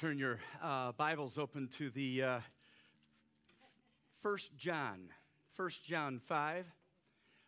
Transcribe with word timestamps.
turn 0.00 0.18
your 0.18 0.40
uh, 0.60 0.90
Bibles 0.90 1.38
open 1.38 1.68
to 1.78 1.88
the 1.88 2.22
uh, 2.22 2.40
First 4.22 4.50
John, 4.56 5.10
First 5.52 5.84
John 5.84 6.18
five. 6.18 6.66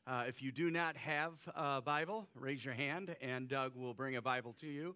Uh, 0.06 0.26
if 0.28 0.40
you 0.40 0.52
do 0.52 0.70
not 0.70 0.96
have 0.96 1.32
a 1.56 1.80
Bible, 1.80 2.28
raise 2.36 2.64
your 2.64 2.74
hand, 2.74 3.16
and 3.20 3.48
Doug 3.48 3.74
will 3.74 3.94
bring 3.94 4.14
a 4.14 4.22
Bible 4.22 4.54
to 4.60 4.68
you. 4.68 4.94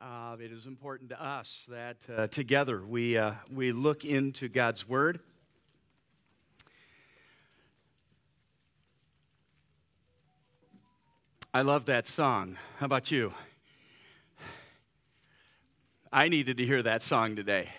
Uh, 0.00 0.36
it 0.40 0.50
is 0.50 0.66
important 0.66 1.10
to 1.10 1.24
us 1.24 1.68
that 1.68 1.98
uh, 2.12 2.26
together 2.26 2.82
we 2.84 3.16
uh, 3.16 3.34
we 3.54 3.70
look 3.70 4.04
into 4.04 4.48
God's 4.48 4.88
Word. 4.88 5.20
I 11.54 11.62
love 11.62 11.84
that 11.84 12.08
song. 12.08 12.56
How 12.78 12.86
about 12.86 13.12
you? 13.12 13.32
I 16.14 16.28
needed 16.28 16.58
to 16.58 16.66
hear 16.66 16.82
that 16.82 17.00
song 17.00 17.36
today. 17.36 17.70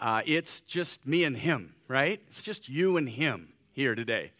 Uh, 0.00 0.22
it's 0.24 0.62
just 0.62 1.06
me 1.06 1.24
and 1.24 1.36
him, 1.36 1.74
right? 1.86 2.18
It's 2.26 2.42
just 2.42 2.66
you 2.66 2.96
and 2.96 3.06
him 3.06 3.52
here 3.72 3.94
today. 3.94 4.32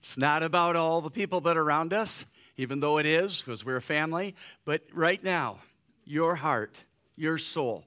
It's 0.00 0.18
not 0.18 0.42
about 0.42 0.74
all 0.74 1.00
the 1.00 1.10
people 1.10 1.40
that 1.42 1.56
are 1.56 1.62
around 1.62 1.92
us, 1.92 2.26
even 2.56 2.80
though 2.80 2.98
it 2.98 3.06
is, 3.06 3.40
because 3.40 3.64
we're 3.64 3.76
a 3.76 3.82
family. 3.82 4.34
But 4.64 4.82
right 4.92 5.22
now, 5.22 5.60
your 6.04 6.34
heart, 6.34 6.82
your 7.14 7.38
soul, 7.38 7.84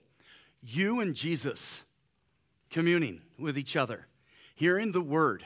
you 0.64 1.02
and 1.02 1.14
Jesus 1.14 1.84
communing 2.70 3.22
with 3.38 3.58
each 3.58 3.76
other, 3.76 4.08
hearing 4.56 4.94
the 4.94 5.02
word, 5.02 5.46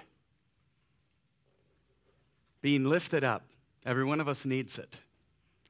being 2.61 2.83
lifted 2.83 3.23
up. 3.23 3.45
Every 3.83 4.03
one 4.03 4.21
of 4.21 4.27
us 4.27 4.45
needs 4.45 4.77
it. 4.77 4.99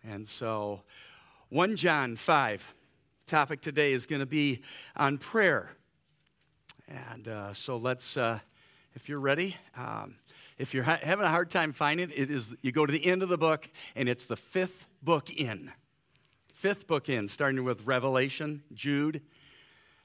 And 0.04 0.28
so, 0.28 0.82
1 1.48 1.78
John 1.78 2.18
5 2.18 2.76
topic 3.30 3.62
today 3.62 3.94
is 3.94 4.08
going 4.08 4.22
to 4.22 4.26
be 4.26 4.62
on 4.96 5.20
prayer. 5.20 5.70
And 6.88 7.28
uh, 7.28 7.54
so 7.54 7.78
let's, 7.78 8.18
uh, 8.18 8.40
if 8.96 9.08
you're 9.08 9.20
ready, 9.20 9.56
um, 9.78 10.16
if 10.58 10.74
you're 10.74 10.84
ha- 10.84 11.00
having 11.02 11.26
a 11.26 11.30
hard 11.30 11.52
time 11.52 11.72
finding 11.72 12.10
it, 12.10 12.18
it 12.18 12.32
is, 12.32 12.56
you 12.64 12.72
go 12.72 12.88
to 12.88 12.92
the 12.92 13.06
end 13.06 13.22
of 13.22 13.30
the 13.30 13.38
book, 13.38 13.70
and 13.96 14.10
it's 14.10 14.26
the 14.26 14.36
fifth 14.36 14.88
book 15.04 15.30
in. 15.30 15.72
Fifth 16.56 16.88
book 16.88 17.08
in, 17.08 17.28
starting 17.28 17.64
with 17.64 17.86
Revelation, 17.86 18.64
Jude, 18.74 19.22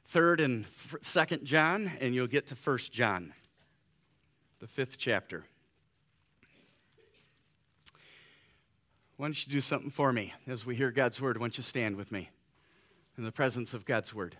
third 0.04 0.38
and 0.38 0.66
f- 0.66 0.96
second 1.00 1.46
John, 1.46 1.90
and 2.00 2.14
you'll 2.14 2.26
get 2.26 2.48
to 2.48 2.54
First 2.54 2.92
John, 2.92 3.32
the 4.60 4.66
fifth 4.66 4.98
chapter. 4.98 5.46
Why 9.16 9.28
don't 9.28 9.46
you 9.46 9.50
do 9.50 9.62
something 9.62 9.90
for 9.90 10.12
me 10.12 10.34
as 10.46 10.66
we 10.66 10.76
hear 10.76 10.90
God's 10.90 11.20
word? 11.20 11.38
Why 11.38 11.44
don't 11.44 11.56
you 11.56 11.62
stand 11.62 11.96
with 11.96 12.12
me? 12.12 12.28
In 13.16 13.24
the 13.24 13.32
presence 13.32 13.74
of 13.74 13.84
God's 13.84 14.14
Word. 14.14 14.36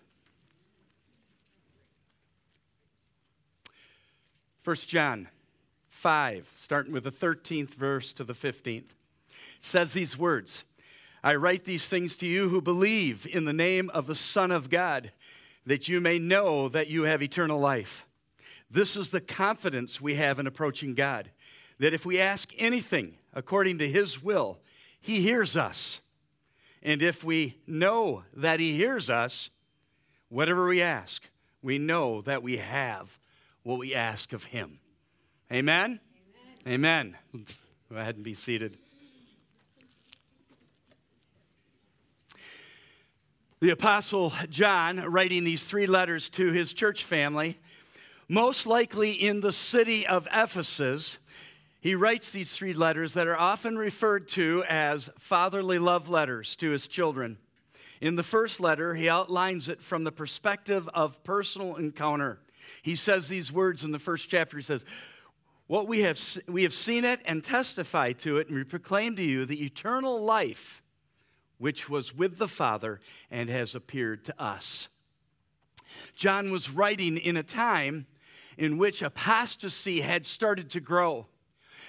1 4.64 4.76
John 4.86 5.28
5, 5.88 6.50
starting 6.56 6.92
with 6.92 7.04
the 7.04 7.10
13th 7.10 7.74
verse 7.74 8.12
to 8.14 8.24
the 8.24 8.34
15th, 8.34 8.90
says 9.60 9.92
these 9.92 10.18
words 10.18 10.64
I 11.22 11.36
write 11.36 11.64
these 11.64 11.88
things 11.88 12.16
to 12.16 12.26
you 12.26 12.50
who 12.50 12.60
believe 12.60 13.26
in 13.26 13.44
the 13.46 13.52
name 13.54 13.88
of 13.90 14.06
the 14.06 14.14
Son 14.14 14.50
of 14.50 14.68
God, 14.68 15.12
that 15.64 15.88
you 15.88 16.00
may 16.00 16.18
know 16.18 16.68
that 16.68 16.88
you 16.88 17.04
have 17.04 17.22
eternal 17.22 17.58
life. 17.58 18.06
This 18.70 18.96
is 18.96 19.08
the 19.08 19.22
confidence 19.22 20.00
we 20.00 20.16
have 20.16 20.38
in 20.38 20.46
approaching 20.46 20.94
God, 20.94 21.30
that 21.78 21.94
if 21.94 22.04
we 22.04 22.20
ask 22.20 22.52
anything 22.58 23.16
according 23.32 23.78
to 23.78 23.88
His 23.88 24.22
will, 24.22 24.58
He 25.00 25.20
hears 25.20 25.56
us. 25.56 26.00
And 26.84 27.02
if 27.02 27.24
we 27.24 27.56
know 27.66 28.24
that 28.34 28.60
He 28.60 28.76
hears 28.76 29.08
us, 29.08 29.50
whatever 30.28 30.68
we 30.68 30.82
ask, 30.82 31.22
we 31.62 31.78
know 31.78 32.20
that 32.22 32.42
we 32.42 32.58
have 32.58 33.18
what 33.62 33.78
we 33.78 33.94
ask 33.94 34.32
of 34.34 34.44
Him. 34.44 34.80
Amen? 35.50 35.98
Amen. 36.66 37.16
Amen. 37.34 37.44
Go 37.90 37.96
ahead 37.96 38.16
and 38.16 38.24
be 38.24 38.34
seated. 38.34 38.76
The 43.60 43.70
Apostle 43.70 44.30
John, 44.50 44.98
writing 44.98 45.44
these 45.44 45.64
three 45.64 45.86
letters 45.86 46.28
to 46.30 46.52
his 46.52 46.74
church 46.74 47.02
family, 47.02 47.58
most 48.28 48.66
likely 48.66 49.12
in 49.12 49.40
the 49.40 49.52
city 49.52 50.06
of 50.06 50.28
Ephesus, 50.30 51.18
he 51.84 51.94
writes 51.94 52.32
these 52.32 52.56
three 52.56 52.72
letters 52.72 53.12
that 53.12 53.26
are 53.26 53.36
often 53.36 53.76
referred 53.76 54.26
to 54.28 54.64
as 54.70 55.10
fatherly 55.18 55.78
love 55.78 56.08
letters 56.08 56.56
to 56.56 56.70
his 56.70 56.88
children. 56.88 57.36
In 58.00 58.16
the 58.16 58.22
first 58.22 58.58
letter, 58.58 58.94
he 58.94 59.06
outlines 59.06 59.68
it 59.68 59.82
from 59.82 60.02
the 60.02 60.10
perspective 60.10 60.88
of 60.94 61.22
personal 61.24 61.76
encounter. 61.76 62.38
He 62.80 62.96
says 62.96 63.28
these 63.28 63.52
words 63.52 63.84
in 63.84 63.92
the 63.92 63.98
first 63.98 64.30
chapter. 64.30 64.56
He 64.56 64.62
says, 64.62 64.82
What 65.66 65.86
we 65.86 66.00
have, 66.00 66.18
we 66.48 66.62
have 66.62 66.72
seen 66.72 67.04
it 67.04 67.20
and 67.26 67.44
testified 67.44 68.18
to 68.20 68.38
it, 68.38 68.48
and 68.48 68.56
we 68.56 68.64
proclaim 68.64 69.14
to 69.16 69.22
you 69.22 69.44
the 69.44 69.62
eternal 69.62 70.24
life 70.24 70.82
which 71.58 71.90
was 71.90 72.14
with 72.14 72.38
the 72.38 72.48
Father 72.48 72.98
and 73.30 73.50
has 73.50 73.74
appeared 73.74 74.24
to 74.24 74.42
us. 74.42 74.88
John 76.16 76.50
was 76.50 76.70
writing 76.70 77.18
in 77.18 77.36
a 77.36 77.42
time 77.42 78.06
in 78.56 78.78
which 78.78 79.02
apostasy 79.02 80.00
had 80.00 80.24
started 80.24 80.70
to 80.70 80.80
grow. 80.80 81.26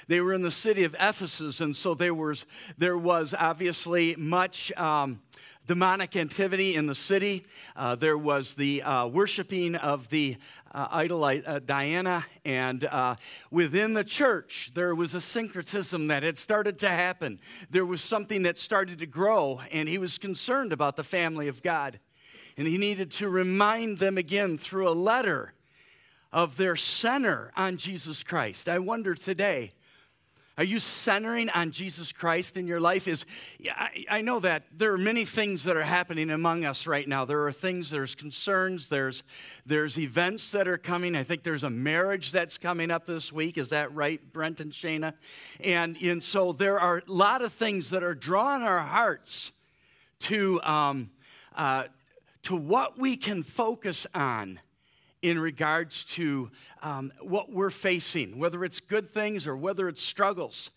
They 0.08 0.22
were 0.22 0.34
in 0.34 0.42
the 0.42 0.52
city 0.52 0.84
of 0.84 0.96
Ephesus, 1.00 1.62
and 1.62 1.76
so 1.76 1.94
there 1.94 2.14
was, 2.14 2.46
there 2.78 2.98
was 2.98 3.34
obviously 3.34 4.16
much. 4.18 4.72
Um, 4.78 5.22
demonic 5.68 6.16
activity 6.16 6.76
in 6.76 6.86
the 6.86 6.96
city. 6.96 7.46
Uh, 7.76 7.96
there 7.96 8.18
was 8.18 8.54
the 8.54 8.84
uh, 8.84 9.08
worshiping 9.08 9.76
of 9.76 10.10
the 10.10 10.38
uh, 10.72 10.88
idol 10.92 11.24
uh, 11.24 11.60
Diana, 11.60 12.26
and 12.44 12.84
uh, 12.84 13.16
within 13.50 13.94
the 13.94 14.04
church, 14.04 14.72
there 14.76 14.94
was 14.94 15.16
a 15.16 15.22
syncretism 15.22 16.08
that 16.08 16.22
had 16.24 16.38
started 16.38 16.78
to 16.80 16.90
happen. 16.90 17.40
There 17.70 17.86
was 17.86 18.02
something 18.02 18.44
that 18.44 18.60
started 18.60 19.00
to 19.00 19.06
grow, 19.06 19.62
and 19.72 19.88
he 19.88 19.98
was 19.98 20.18
concerned 20.18 20.74
about 20.74 20.98
the 20.98 21.04
family 21.04 21.48
of 21.48 21.64
God. 21.64 22.00
And 22.58 22.68
he 22.68 22.78
needed 22.78 23.12
to 23.12 23.30
remind 23.30 24.00
them 24.00 24.18
again 24.18 24.58
through 24.58 24.88
a 24.88 24.92
letter 24.92 25.54
of 26.32 26.58
their 26.58 26.76
center 26.76 27.52
on 27.56 27.78
Jesus 27.78 28.24
Christ. 28.24 28.70
I 28.70 28.80
wonder 28.80 29.16
today 29.16 29.74
are 30.58 30.64
you 30.64 30.80
centering 30.80 31.50
on 31.50 31.72
Jesus 31.72 32.14
Christ 32.14 32.56
in 32.56 32.66
your 32.66 32.80
life? 32.80 33.10
Is 33.10 33.26
I, 33.70 34.06
I, 34.10 34.22
know 34.22 34.40
that 34.40 34.64
there 34.72 34.94
are 34.94 34.98
many 34.98 35.26
things 35.26 35.66
that 35.66 35.76
are 35.76 35.84
happening 35.84 36.30
among 36.30 36.64
us 36.64 36.88
right 36.88 37.06
now. 37.06 37.26
There 37.26 37.46
are 37.46 37.52
things, 37.52 37.90
there's 37.90 38.16
concerns, 38.16 38.88
there's 38.88 39.24
there's 39.66 40.00
events 40.00 40.54
that 40.54 40.66
are 40.70 40.78
coming. 40.78 41.14
I 41.14 41.24
think 41.24 41.44
there's 41.44 41.64
a 41.64 41.70
marriage 41.70 42.32
that's 42.32 42.58
coming 42.58 42.90
up 42.90 43.06
this 43.06 43.34
week. 43.34 43.58
Is 43.58 43.70
that 43.70 43.94
right, 43.94 44.22
Brent 44.32 44.62
and 44.62 44.72
Shana? 44.72 45.14
And 45.60 45.98
and 46.02 46.24
so 46.24 46.54
there 46.54 46.80
are 46.80 47.04
a 47.06 47.12
lot 47.12 47.42
of 47.42 47.52
things 47.52 47.90
that 47.90 48.02
are 48.02 48.16
drawing 48.16 48.62
our 48.62 48.80
hearts 48.80 49.52
to 50.20 50.62
um, 50.62 51.10
uh, 51.54 51.86
to 52.44 52.56
what 52.56 52.98
we 52.98 53.18
can 53.18 53.44
focus 53.44 54.08
on 54.16 54.60
in 55.26 55.40
regards 55.40 56.04
to 56.04 56.52
um, 56.84 57.12
what 57.20 57.52
we're 57.52 57.72
facing, 57.72 58.38
whether 58.38 58.64
it's 58.64 58.80
good 58.80 59.10
things 59.10 59.48
or 59.48 59.58
whether 59.58 59.88
it's 59.88 60.04
struggles. 60.04 60.70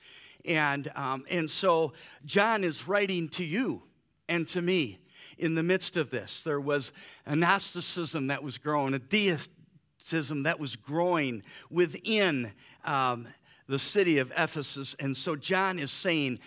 And, 0.43 0.91
um, 0.97 1.27
and 1.29 1.51
so 1.51 1.93
John 2.25 2.65
is 2.65 2.89
writing 2.89 3.29
to 3.31 3.45
you 3.45 3.83
and 4.27 4.47
to 4.49 4.63
me 4.63 5.01
in 5.37 5.55
the 5.55 5.63
midst 5.63 5.99
of 5.99 6.09
this. 6.09 6.43
There 6.45 6.63
was 6.63 6.93
a 7.27 7.37
Gnosticism 7.37 8.29
that 8.29 8.43
was 8.43 8.57
growing, 8.57 8.95
a 8.95 8.99
deism 8.99 10.45
that 10.45 10.59
was 10.59 10.77
growing 10.77 11.43
within 11.69 12.53
um, 12.87 13.29
the 13.69 13.79
city 13.79 14.17
of 14.17 14.33
Ephesus. 14.35 14.97
And 14.99 15.15
so 15.15 15.37
John 15.37 15.79
is 15.79 15.93
saying, 15.93 16.39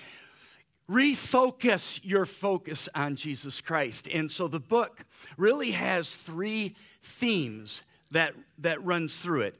refocus 0.89 1.99
your 2.01 2.25
focus 2.25 2.89
on 2.95 3.15
Jesus 3.15 3.61
Christ. 3.61 4.07
And 4.11 4.31
so 4.31 4.47
the 4.47 4.59
book 4.59 5.05
really 5.37 5.71
has 5.71 6.15
three 6.15 6.75
themes 7.03 7.83
that, 8.11 8.33
that 8.59 8.83
runs 8.83 9.19
through 9.19 9.41
it 9.41 9.55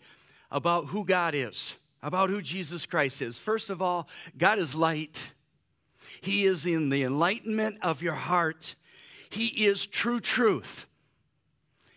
about 0.51 0.87
who 0.87 1.05
God 1.05 1.33
is, 1.33 1.75
about 2.03 2.29
who 2.29 2.41
Jesus 2.41 2.85
Christ 2.85 3.21
is. 3.21 3.39
First 3.39 3.69
of 3.69 3.81
all, 3.81 4.07
God 4.37 4.59
is 4.59 4.75
light. 4.75 5.33
He 6.21 6.45
is 6.45 6.65
in 6.65 6.89
the 6.89 7.03
enlightenment 7.03 7.77
of 7.81 8.01
your 8.01 8.15
heart. 8.15 8.75
He 9.29 9.65
is 9.65 9.85
true 9.85 10.19
truth. 10.19 10.87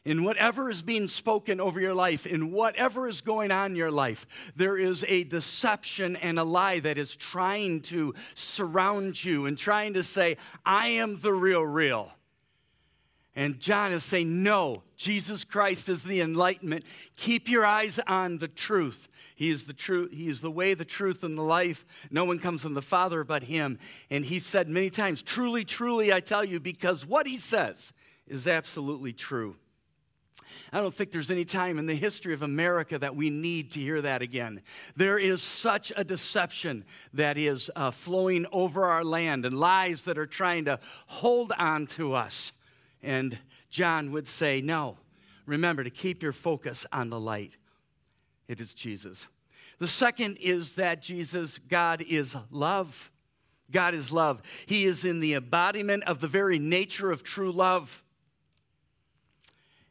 In 0.04 0.22
whatever 0.22 0.68
is 0.68 0.82
being 0.82 1.08
spoken 1.08 1.60
over 1.60 1.80
your 1.80 1.94
life, 1.94 2.26
in 2.26 2.52
whatever 2.52 3.08
is 3.08 3.22
going 3.22 3.50
on 3.50 3.70
in 3.70 3.76
your 3.76 3.90
life, 3.90 4.52
there 4.54 4.76
is 4.76 5.02
a 5.08 5.24
deception 5.24 6.16
and 6.16 6.38
a 6.38 6.44
lie 6.44 6.78
that 6.80 6.98
is 6.98 7.16
trying 7.16 7.80
to 7.82 8.14
surround 8.34 9.24
you 9.24 9.46
and 9.46 9.56
trying 9.56 9.94
to 9.94 10.02
say, 10.02 10.36
I 10.64 10.88
am 10.88 11.18
the 11.20 11.32
real, 11.32 11.64
real. 11.64 12.12
And 13.36 13.58
John 13.58 13.92
is 13.92 14.04
saying, 14.04 14.42
No, 14.42 14.82
Jesus 14.96 15.42
Christ 15.42 15.88
is 15.88 16.04
the 16.04 16.20
enlightenment. 16.20 16.84
Keep 17.16 17.48
your 17.48 17.66
eyes 17.66 17.98
on 18.06 18.38
the 18.38 18.48
truth. 18.48 19.08
He 19.34 19.50
is 19.50 19.64
the 19.64 19.72
truth. 19.72 20.12
He 20.12 20.28
is 20.28 20.40
the 20.40 20.50
way, 20.50 20.74
the 20.74 20.84
truth, 20.84 21.24
and 21.24 21.36
the 21.36 21.42
life. 21.42 21.84
No 22.10 22.24
one 22.24 22.38
comes 22.38 22.62
from 22.62 22.74
the 22.74 22.82
Father 22.82 23.24
but 23.24 23.44
Him. 23.44 23.78
And 24.08 24.24
He 24.24 24.38
said 24.38 24.68
many 24.68 24.90
times, 24.90 25.20
Truly, 25.22 25.64
truly, 25.64 26.12
I 26.12 26.20
tell 26.20 26.44
you, 26.44 26.60
because 26.60 27.04
what 27.04 27.26
He 27.26 27.36
says 27.36 27.92
is 28.26 28.46
absolutely 28.46 29.12
true. 29.12 29.56
I 30.72 30.80
don't 30.80 30.94
think 30.94 31.10
there's 31.10 31.30
any 31.30 31.44
time 31.44 31.78
in 31.78 31.86
the 31.86 31.94
history 31.94 32.34
of 32.34 32.42
America 32.42 32.98
that 32.98 33.16
we 33.16 33.30
need 33.30 33.72
to 33.72 33.80
hear 33.80 34.00
that 34.02 34.22
again. 34.22 34.62
There 34.96 35.18
is 35.18 35.42
such 35.42 35.92
a 35.96 36.04
deception 36.04 36.84
that 37.12 37.36
is 37.36 37.70
uh, 37.74 37.90
flowing 37.90 38.46
over 38.52 38.84
our 38.84 39.04
land 39.04 39.44
and 39.44 39.58
lies 39.58 40.02
that 40.02 40.18
are 40.18 40.26
trying 40.26 40.66
to 40.66 40.78
hold 41.06 41.52
on 41.58 41.86
to 41.88 42.14
us. 42.14 42.52
And 43.04 43.38
John 43.70 44.10
would 44.12 44.26
say, 44.26 44.60
No, 44.60 44.96
remember 45.46 45.84
to 45.84 45.90
keep 45.90 46.22
your 46.22 46.32
focus 46.32 46.86
on 46.92 47.10
the 47.10 47.20
light. 47.20 47.56
It 48.48 48.60
is 48.60 48.74
Jesus. 48.74 49.26
The 49.78 49.88
second 49.88 50.36
is 50.40 50.74
that 50.74 51.02
Jesus, 51.02 51.58
God 51.58 52.02
is 52.02 52.36
love. 52.50 53.10
God 53.70 53.94
is 53.94 54.12
love. 54.12 54.42
He 54.66 54.86
is 54.86 55.04
in 55.04 55.20
the 55.20 55.34
embodiment 55.34 56.04
of 56.04 56.20
the 56.20 56.28
very 56.28 56.58
nature 56.58 57.10
of 57.10 57.22
true 57.22 57.50
love. 57.50 58.02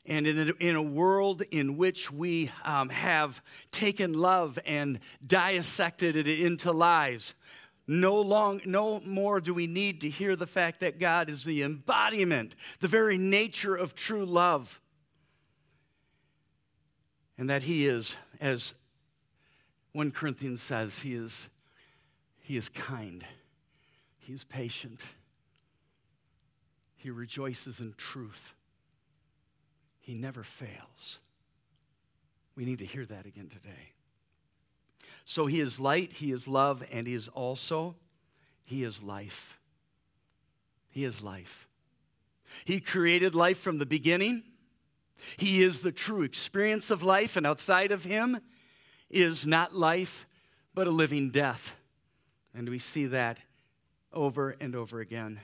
And 0.05 0.27
in 0.27 0.49
a, 0.49 0.51
in 0.59 0.75
a 0.75 0.81
world 0.81 1.43
in 1.51 1.77
which 1.77 2.11
we 2.11 2.51
um, 2.65 2.89
have 2.89 3.41
taken 3.71 4.13
love 4.13 4.59
and 4.65 4.99
dissected 5.25 6.15
it 6.15 6.27
into 6.27 6.71
lies, 6.71 7.33
no, 7.85 8.21
long, 8.21 8.61
no 8.65 9.01
more 9.01 9.41
do 9.41 9.53
we 9.53 9.67
need 9.67 10.01
to 10.01 10.09
hear 10.09 10.35
the 10.35 10.47
fact 10.47 10.79
that 10.79 10.99
God 10.99 11.29
is 11.29 11.43
the 11.43 11.63
embodiment, 11.63 12.55
the 12.79 12.87
very 12.87 13.17
nature 13.17 13.75
of 13.75 13.93
true 13.93 14.25
love. 14.25 14.79
And 17.37 17.49
that 17.49 17.63
He 17.63 17.87
is, 17.87 18.15
as 18.39 18.73
1 19.91 20.11
Corinthians 20.11 20.61
says, 20.61 20.99
He 20.99 21.13
is, 21.13 21.49
he 22.39 22.55
is 22.55 22.69
kind, 22.69 23.25
He 24.17 24.33
is 24.33 24.43
patient, 24.45 25.01
He 26.95 27.09
rejoices 27.09 27.79
in 27.79 27.93
truth. 27.97 28.53
He 29.99 30.13
never 30.13 30.43
fails. 30.43 31.19
We 32.55 32.65
need 32.65 32.79
to 32.79 32.85
hear 32.85 33.05
that 33.05 33.25
again 33.25 33.47
today. 33.47 33.93
So 35.25 35.45
he 35.45 35.59
is 35.59 35.79
light, 35.79 36.13
he 36.13 36.31
is 36.31 36.47
love, 36.47 36.83
and 36.91 37.07
he 37.07 37.13
is 37.13 37.27
also 37.27 37.95
he 38.63 38.83
is 38.83 39.03
life. 39.03 39.59
He 40.89 41.03
is 41.03 41.23
life. 41.23 41.67
He 42.65 42.79
created 42.79 43.35
life 43.35 43.57
from 43.57 43.77
the 43.77 43.85
beginning. 43.85 44.43
He 45.37 45.63
is 45.63 45.81
the 45.81 45.91
true 45.91 46.21
experience 46.21 46.91
of 46.91 47.03
life, 47.03 47.35
and 47.35 47.45
outside 47.45 47.91
of 47.91 48.03
him 48.03 48.39
is 49.09 49.47
not 49.47 49.75
life, 49.75 50.27
but 50.73 50.87
a 50.87 50.91
living 50.91 51.29
death. 51.29 51.75
And 52.53 52.69
we 52.69 52.79
see 52.79 53.07
that 53.07 53.39
over 54.11 54.55
and 54.59 54.75
over 54.75 54.99
again. 54.99 55.39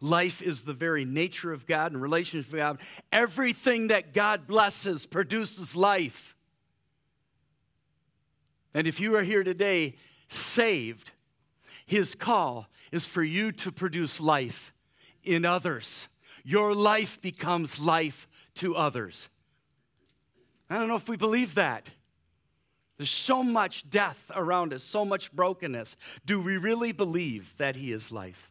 Life 0.00 0.42
is 0.42 0.62
the 0.62 0.72
very 0.72 1.04
nature 1.04 1.52
of 1.52 1.66
God 1.66 1.92
and 1.92 2.02
relationship 2.02 2.52
with 2.52 2.60
God. 2.60 2.80
Everything 3.10 3.88
that 3.88 4.12
God 4.12 4.46
blesses 4.46 5.06
produces 5.06 5.74
life. 5.74 6.35
And 8.74 8.86
if 8.86 9.00
you 9.00 9.16
are 9.16 9.22
here 9.22 9.42
today 9.42 9.96
saved, 10.28 11.12
His 11.86 12.14
call 12.14 12.68
is 12.92 13.06
for 13.06 13.22
you 13.22 13.52
to 13.52 13.72
produce 13.72 14.20
life 14.20 14.72
in 15.22 15.44
others. 15.44 16.08
Your 16.44 16.74
life 16.74 17.20
becomes 17.20 17.80
life 17.80 18.28
to 18.56 18.76
others. 18.76 19.28
I 20.68 20.78
don't 20.78 20.88
know 20.88 20.96
if 20.96 21.08
we 21.08 21.16
believe 21.16 21.54
that. 21.54 21.90
There's 22.96 23.10
so 23.10 23.42
much 23.42 23.88
death 23.90 24.30
around 24.34 24.72
us, 24.72 24.82
so 24.82 25.04
much 25.04 25.32
brokenness. 25.32 25.96
Do 26.24 26.40
we 26.40 26.56
really 26.56 26.92
believe 26.92 27.54
that 27.58 27.76
He 27.76 27.92
is 27.92 28.10
life? 28.10 28.50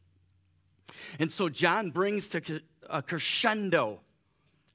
And 1.20 1.32
so 1.32 1.50
John 1.50 1.90
brings 1.90 2.30
to 2.30 2.62
a 2.90 3.02
crescendo, 3.02 4.02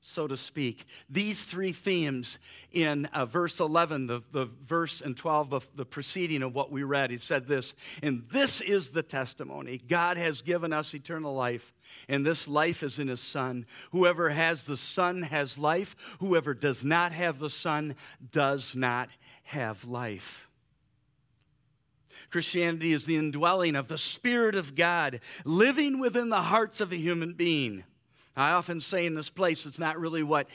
so 0.02 0.26
to 0.26 0.36
speak, 0.36 0.86
these 1.10 1.42
three 1.44 1.72
themes 1.72 2.38
in 2.72 3.04
uh, 3.06 3.26
verse 3.26 3.60
11, 3.60 4.06
the, 4.06 4.22
the 4.32 4.46
verse 4.46 5.02
and 5.02 5.16
12 5.16 5.52
of 5.52 5.68
the 5.74 5.84
preceding 5.84 6.42
of 6.42 6.54
what 6.54 6.72
we 6.72 6.82
read. 6.82 7.10
He 7.10 7.18
said 7.18 7.46
this, 7.46 7.74
and 8.02 8.24
this 8.32 8.60
is 8.62 8.90
the 8.90 9.02
testimony 9.02 9.78
God 9.88 10.16
has 10.16 10.40
given 10.40 10.72
us 10.72 10.94
eternal 10.94 11.34
life, 11.34 11.74
and 12.08 12.24
this 12.24 12.48
life 12.48 12.82
is 12.82 12.98
in 12.98 13.08
His 13.08 13.20
Son. 13.20 13.66
Whoever 13.92 14.30
has 14.30 14.64
the 14.64 14.78
Son 14.78 15.22
has 15.22 15.58
life, 15.58 15.94
whoever 16.18 16.54
does 16.54 16.82
not 16.82 17.12
have 17.12 17.38
the 17.38 17.50
Son 17.50 17.94
does 18.32 18.74
not 18.74 19.10
have 19.44 19.84
life. 19.84 20.48
Christianity 22.30 22.92
is 22.92 23.04
the 23.04 23.16
indwelling 23.16 23.74
of 23.76 23.88
the 23.88 23.98
Spirit 23.98 24.54
of 24.54 24.74
God 24.74 25.20
living 25.44 25.98
within 25.98 26.28
the 26.30 26.42
hearts 26.42 26.80
of 26.80 26.92
a 26.92 26.96
human 26.96 27.34
being. 27.34 27.84
I 28.36 28.52
often 28.52 28.80
say 28.80 29.06
in 29.06 29.14
this 29.14 29.30
place, 29.30 29.66
it's 29.66 29.78
not 29.78 29.98
really 29.98 30.22
what 30.22 30.48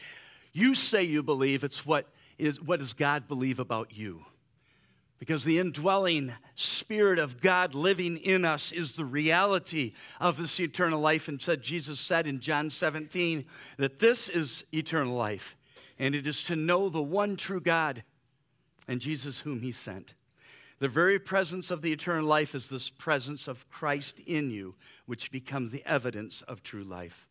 you 0.54 0.74
say 0.75 1.04
you 1.04 1.22
believe, 1.22 1.63
it's 1.63 1.86
what 1.86 2.07
is 2.38 2.62
what 2.62 2.80
does 2.80 2.94
God 2.94 3.27
believe 3.27 3.60
about 3.60 3.95
you? 3.95 4.25
Because 5.19 5.44
the 5.44 5.60
indwelling 5.60 6.33
Spirit 6.56 7.19
of 7.19 7.42
God 7.42 7.74
living 7.74 8.18
in 8.18 8.44
us 8.44 8.72
is 8.72 8.94
the 8.94 9.06
reality 9.06 9.94
of 10.19 10.38
this 10.38 10.60
eternal 10.60 11.00
life. 11.00 11.27
And 11.27 11.42
said 11.42 11.62
Jesus 11.62 12.00
said 12.00 12.27
in 12.27 12.42
John 12.42 12.69
17 12.69 13.45
that 13.77 14.00
this 14.00 14.27
is 14.27 14.66
eternal 14.74 15.16
life, 15.16 15.56
and 15.98 16.16
it 16.16 16.27
is 16.27 16.44
to 16.44 16.56
know 16.56 16.89
the 16.89 17.01
one 17.01 17.38
true 17.38 17.62
God 17.62 18.04
and 18.88 19.00
Jesus 19.00 19.39
whom 19.39 19.62
he 19.62 19.72
sent. 19.72 20.13
The 20.80 20.89
very 20.89 21.19
presence 21.19 21.72
of 21.72 21.81
the 21.81 21.94
eternal 21.94 22.25
life 22.25 22.54
is 22.54 22.68
this 22.68 22.89
presence 22.89 23.48
of 23.48 23.69
Christ 23.69 24.19
in 24.19 24.51
you, 24.51 24.75
which 25.06 25.31
becomes 25.31 25.72
the 25.72 25.83
evidence 25.86 26.42
of 26.42 26.62
true 26.62 26.83
life. 26.83 27.25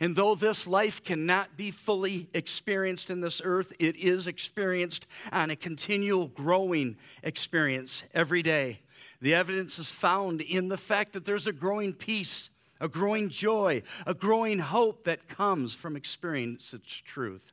And 0.00 0.16
though 0.16 0.34
this 0.34 0.66
life 0.66 1.02
cannot 1.02 1.56
be 1.56 1.70
fully 1.70 2.28
experienced 2.34 3.10
in 3.10 3.20
this 3.20 3.40
earth, 3.44 3.72
it 3.78 3.96
is 3.96 4.26
experienced 4.26 5.06
on 5.32 5.50
a 5.50 5.56
continual 5.56 6.28
growing 6.28 6.96
experience 7.22 8.02
every 8.14 8.42
day. 8.42 8.80
The 9.20 9.34
evidence 9.34 9.78
is 9.78 9.90
found 9.90 10.40
in 10.40 10.68
the 10.68 10.76
fact 10.76 11.12
that 11.14 11.24
there's 11.24 11.46
a 11.46 11.52
growing 11.52 11.92
peace, 11.92 12.50
a 12.80 12.88
growing 12.88 13.30
joy, 13.30 13.82
a 14.06 14.14
growing 14.14 14.58
hope 14.58 15.04
that 15.04 15.28
comes 15.28 15.74
from 15.74 15.96
experiencing 15.96 16.60
such 16.60 17.04
truth. 17.04 17.52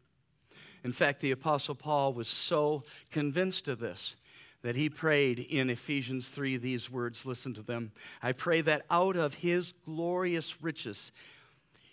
In 0.83 0.91
fact, 0.91 1.21
the 1.21 1.31
Apostle 1.31 1.75
Paul 1.75 2.13
was 2.13 2.27
so 2.27 2.83
convinced 3.09 3.67
of 3.67 3.79
this 3.79 4.15
that 4.63 4.75
he 4.75 4.89
prayed 4.89 5.39
in 5.39 5.69
Ephesians 5.69 6.29
3 6.29 6.57
these 6.57 6.89
words. 6.89 7.25
Listen 7.25 7.53
to 7.53 7.61
them. 7.61 7.91
I 8.21 8.31
pray 8.31 8.61
that 8.61 8.85
out 8.89 9.15
of 9.15 9.35
his 9.35 9.73
glorious 9.85 10.61
riches, 10.61 11.11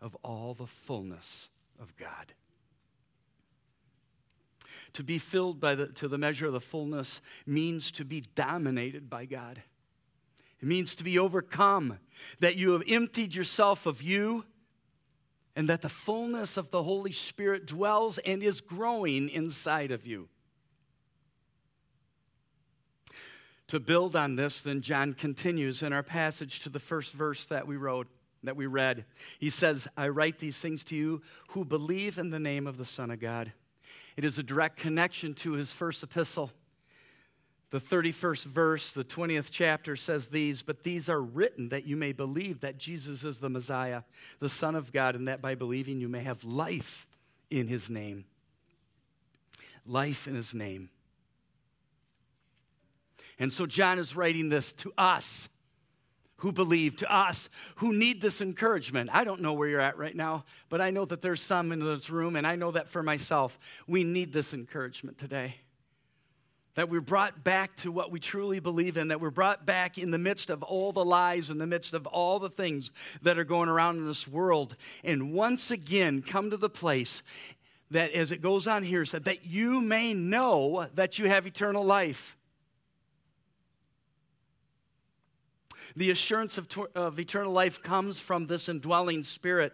of 0.00 0.16
all 0.22 0.54
the 0.54 0.66
fullness 0.66 1.48
of 1.80 1.96
God. 1.96 2.34
To 4.94 5.04
be 5.04 5.18
filled 5.18 5.60
by 5.60 5.74
the, 5.74 5.86
to 5.88 6.08
the 6.08 6.18
measure 6.18 6.46
of 6.46 6.52
the 6.52 6.60
fullness 6.60 7.20
means 7.46 7.90
to 7.92 8.04
be 8.04 8.24
dominated 8.34 9.08
by 9.08 9.24
God. 9.24 9.62
It 10.60 10.66
means 10.68 10.94
to 10.96 11.04
be 11.04 11.18
overcome, 11.18 11.98
that 12.40 12.56
you 12.56 12.72
have 12.72 12.82
emptied 12.86 13.34
yourself 13.34 13.86
of 13.86 14.02
you, 14.02 14.44
and 15.56 15.68
that 15.68 15.82
the 15.82 15.88
fullness 15.88 16.56
of 16.56 16.70
the 16.70 16.82
Holy 16.82 17.12
Spirit 17.12 17.66
dwells 17.66 18.18
and 18.18 18.42
is 18.42 18.60
growing 18.60 19.28
inside 19.28 19.90
of 19.90 20.06
you. 20.06 20.28
To 23.68 23.80
build 23.80 24.16
on 24.16 24.36
this, 24.36 24.62
then 24.62 24.80
John 24.80 25.12
continues 25.12 25.82
in 25.82 25.92
our 25.92 26.02
passage 26.02 26.60
to 26.60 26.68
the 26.68 26.80
first 26.80 27.12
verse 27.12 27.44
that 27.46 27.66
we 27.66 27.76
wrote, 27.76 28.08
that 28.42 28.56
we 28.56 28.66
read. 28.66 29.04
He 29.38 29.50
says, 29.50 29.86
I 29.96 30.08
write 30.08 30.38
these 30.38 30.58
things 30.58 30.84
to 30.84 30.96
you 30.96 31.22
who 31.48 31.64
believe 31.64 32.18
in 32.18 32.30
the 32.30 32.38
name 32.38 32.66
of 32.66 32.78
the 32.78 32.84
Son 32.84 33.10
of 33.10 33.20
God. 33.20 33.52
It 34.16 34.24
is 34.24 34.38
a 34.38 34.42
direct 34.42 34.76
connection 34.76 35.34
to 35.34 35.52
his 35.52 35.72
first 35.72 36.02
epistle. 36.02 36.50
The 37.70 37.80
31st 37.80 38.44
verse, 38.44 38.92
the 38.92 39.04
20th 39.04 39.48
chapter 39.50 39.94
says 39.94 40.26
these, 40.26 40.62
but 40.62 40.82
these 40.82 41.08
are 41.08 41.20
written 41.20 41.68
that 41.68 41.86
you 41.86 41.96
may 41.96 42.12
believe 42.12 42.60
that 42.60 42.78
Jesus 42.78 43.22
is 43.22 43.38
the 43.38 43.48
Messiah, 43.48 44.02
the 44.40 44.48
Son 44.48 44.74
of 44.74 44.92
God, 44.92 45.14
and 45.14 45.28
that 45.28 45.40
by 45.40 45.54
believing 45.54 46.00
you 46.00 46.08
may 46.08 46.22
have 46.22 46.42
life 46.42 47.06
in 47.48 47.68
his 47.68 47.88
name. 47.88 48.24
Life 49.86 50.26
in 50.26 50.34
his 50.34 50.52
name. 50.52 50.90
And 53.38 53.52
so 53.52 53.66
John 53.66 53.98
is 53.98 54.16
writing 54.16 54.48
this 54.48 54.72
to 54.74 54.92
us 54.98 55.48
who 56.40 56.52
believe, 56.52 56.96
to 56.96 57.10
us 57.10 57.48
who 57.76 57.92
need 57.92 58.20
this 58.20 58.40
encouragement. 58.40 59.10
I 59.12 59.24
don't 59.24 59.40
know 59.40 59.52
where 59.52 59.68
you're 59.68 59.80
at 59.80 59.96
right 59.96 60.14
now, 60.14 60.44
but 60.68 60.80
I 60.80 60.90
know 60.90 61.04
that 61.06 61.22
there's 61.22 61.42
some 61.42 61.72
in 61.72 61.80
this 61.80 62.10
room, 62.10 62.36
and 62.36 62.46
I 62.46 62.56
know 62.56 62.70
that 62.72 62.88
for 62.88 63.02
myself. 63.02 63.58
We 63.86 64.04
need 64.04 64.32
this 64.32 64.52
encouragement 64.52 65.18
today. 65.18 65.56
That 66.74 66.88
we're 66.88 67.00
brought 67.00 67.42
back 67.42 67.76
to 67.78 67.92
what 67.92 68.10
we 68.10 68.20
truly 68.20 68.60
believe 68.60 68.96
in, 68.96 69.08
that 69.08 69.20
we're 69.20 69.30
brought 69.30 69.66
back 69.66 69.98
in 69.98 70.12
the 70.12 70.18
midst 70.18 70.50
of 70.50 70.62
all 70.62 70.92
the 70.92 71.04
lies, 71.04 71.50
in 71.50 71.58
the 71.58 71.66
midst 71.66 71.94
of 71.94 72.06
all 72.06 72.38
the 72.38 72.48
things 72.48 72.90
that 73.22 73.38
are 73.38 73.44
going 73.44 73.68
around 73.68 73.98
in 73.98 74.06
this 74.06 74.28
world, 74.28 74.76
and 75.04 75.32
once 75.32 75.70
again 75.70 76.22
come 76.22 76.50
to 76.50 76.56
the 76.56 76.70
place 76.70 77.22
that, 77.90 78.12
as 78.12 78.30
it 78.30 78.40
goes 78.40 78.66
on 78.66 78.84
here, 78.84 79.04
said 79.04 79.24
that 79.24 79.44
you 79.44 79.80
may 79.80 80.14
know 80.14 80.86
that 80.94 81.18
you 81.18 81.28
have 81.28 81.46
eternal 81.46 81.84
life. 81.84 82.36
The 85.96 86.10
assurance 86.10 86.58
of, 86.58 86.68
of 86.94 87.18
eternal 87.18 87.52
life 87.52 87.82
comes 87.82 88.20
from 88.20 88.46
this 88.46 88.68
indwelling 88.68 89.22
spirit. 89.22 89.72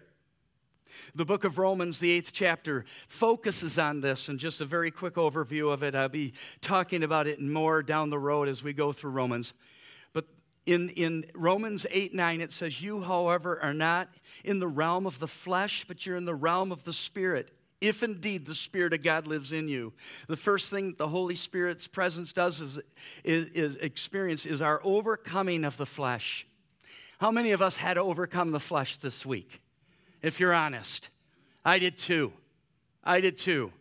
The 1.15 1.25
book 1.25 1.45
of 1.45 1.59
Romans, 1.59 1.99
the 1.99 2.11
eighth 2.11 2.33
chapter, 2.33 2.85
focuses 3.09 3.79
on 3.79 4.01
this, 4.01 4.29
and 4.29 4.39
just 4.39 4.61
a 4.61 4.65
very 4.65 4.91
quick 4.91 5.15
overview 5.15 5.73
of 5.73 5.83
it. 5.83 5.95
I'll 5.95 6.09
be 6.09 6.33
talking 6.61 7.03
about 7.03 7.27
it 7.27 7.41
more 7.41 7.83
down 7.83 8.11
the 8.11 8.19
road 8.19 8.49
as 8.49 8.63
we 8.63 8.73
go 8.73 8.93
through 8.93 9.11
Romans. 9.11 9.53
But 10.13 10.27
in, 10.65 10.91
in 10.91 11.27
Romans 11.35 11.87
8 11.91 12.15
9, 12.15 12.41
it 12.41 12.53
says, 12.53 12.81
You, 12.81 13.03
however, 13.03 13.61
are 13.63 13.75
not 13.75 14.09
in 14.45 14.59
the 14.59 14.69
realm 14.69 15.07
of 15.07 15.19
the 15.19 15.29
flesh, 15.29 15.85
but 15.87 16.07
you're 16.07 16.17
in 16.17 16.25
the 16.25 16.35
realm 16.35 16.73
of 16.73 16.85
the 16.85 16.93
Spirit 16.93 17.53
if 17.81 18.03
indeed 18.03 18.47
the 18.47 18.55
Spirit 18.55 18.93
of 18.93 19.03
God 19.03 19.27
lives 19.27 19.53
in 19.53 19.69
you. 19.69 19.93
The 20.29 20.37
first 20.37 20.71
thing 20.71 20.95
the 20.97 21.09
Holy 21.09 21.35
Spirit's 21.35 21.87
presence 21.87 22.33
does 22.33 22.61
is, 22.61 22.79
is, 23.23 23.47
is, 23.49 23.77
experience 23.77 24.47
is 24.47 24.63
our 24.63 24.81
overcoming 24.83 25.65
of 25.65 25.77
the 25.77 25.87
flesh. 25.87 26.47
How 27.19 27.31
many 27.31 27.53
of 27.53 27.63
us 27.63 27.77
had 27.77 27.95
to 27.95 28.01
overcome 28.01 28.53
the 28.53 28.61
flesh 28.61 28.97
this 28.97 29.25
week? 29.25 29.61
If 30.23 30.41
you're 30.41 30.55
honest, 30.55 31.09
I 31.65 31.79
did 31.79 31.99
too. 31.99 32.33
I 33.05 33.21
did 33.21 33.37
too. 33.37 33.73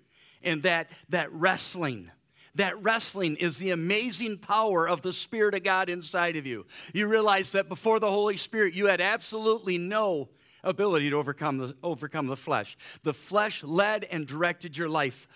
And 0.43 0.63
that, 0.63 0.89
that 1.09 1.31
wrestling, 1.33 2.11
that 2.55 2.81
wrestling 2.81 3.35
is 3.37 3.57
the 3.57 3.71
amazing 3.71 4.37
power 4.37 4.87
of 4.87 5.01
the 5.01 5.13
Spirit 5.13 5.55
of 5.55 5.63
God 5.63 5.89
inside 5.89 6.35
of 6.35 6.45
you. 6.45 6.65
You 6.93 7.07
realize 7.07 7.51
that 7.53 7.67
before 7.67 7.99
the 7.99 8.11
Holy 8.11 8.37
Spirit, 8.37 8.73
you 8.73 8.85
had 8.85 9.01
absolutely 9.01 9.77
no 9.77 10.29
ability 10.65 11.11
to 11.11 11.15
overcome 11.15 11.59
the, 11.59 11.75
overcome 11.81 12.27
the 12.27 12.35
flesh. 12.35 12.75
The 13.03 13.13
flesh 13.13 13.63
led 13.63 14.03
and 14.05 14.27
directed 14.27 14.77
your 14.77 14.89
life 14.89 15.27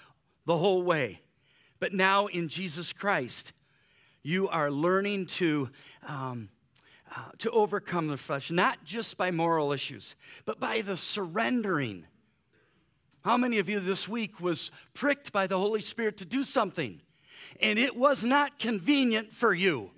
the 0.46 0.58
whole 0.58 0.82
way. 0.82 1.22
But 1.80 1.94
now 1.94 2.28
in 2.28 2.50
Jesus 2.50 2.92
Christ, 2.92 3.54
you 4.22 4.50
are 4.50 4.70
learning 4.70 5.28
to, 5.28 5.70
um, 6.06 6.50
uh, 7.16 7.30
to 7.38 7.52
overcome 7.52 8.08
the 8.08 8.18
flesh, 8.18 8.52
not 8.52 8.84
just 8.84 9.18
by 9.18 9.32
moral 9.32 9.72
issues, 9.72 10.16
but 10.44 10.60
by 10.60 10.82
the 10.82 10.98
surrendering. 10.98 12.06
How 13.22 13.38
many 13.38 13.60
of 13.60 13.70
you 13.70 13.80
this 13.80 14.08
week 14.10 14.42
was 14.42 14.72
pricked 14.94 15.32
by 15.32 15.48
the 15.48 15.58
Holy 15.58 15.82
Spirit 15.82 16.18
to 16.18 16.26
do 16.26 16.44
something, 16.44 17.02
and 17.62 17.80
it 17.80 17.96
was 17.96 18.26
not 18.26 18.60
convenient 18.60 19.32
for 19.32 19.54
you? 19.54 19.92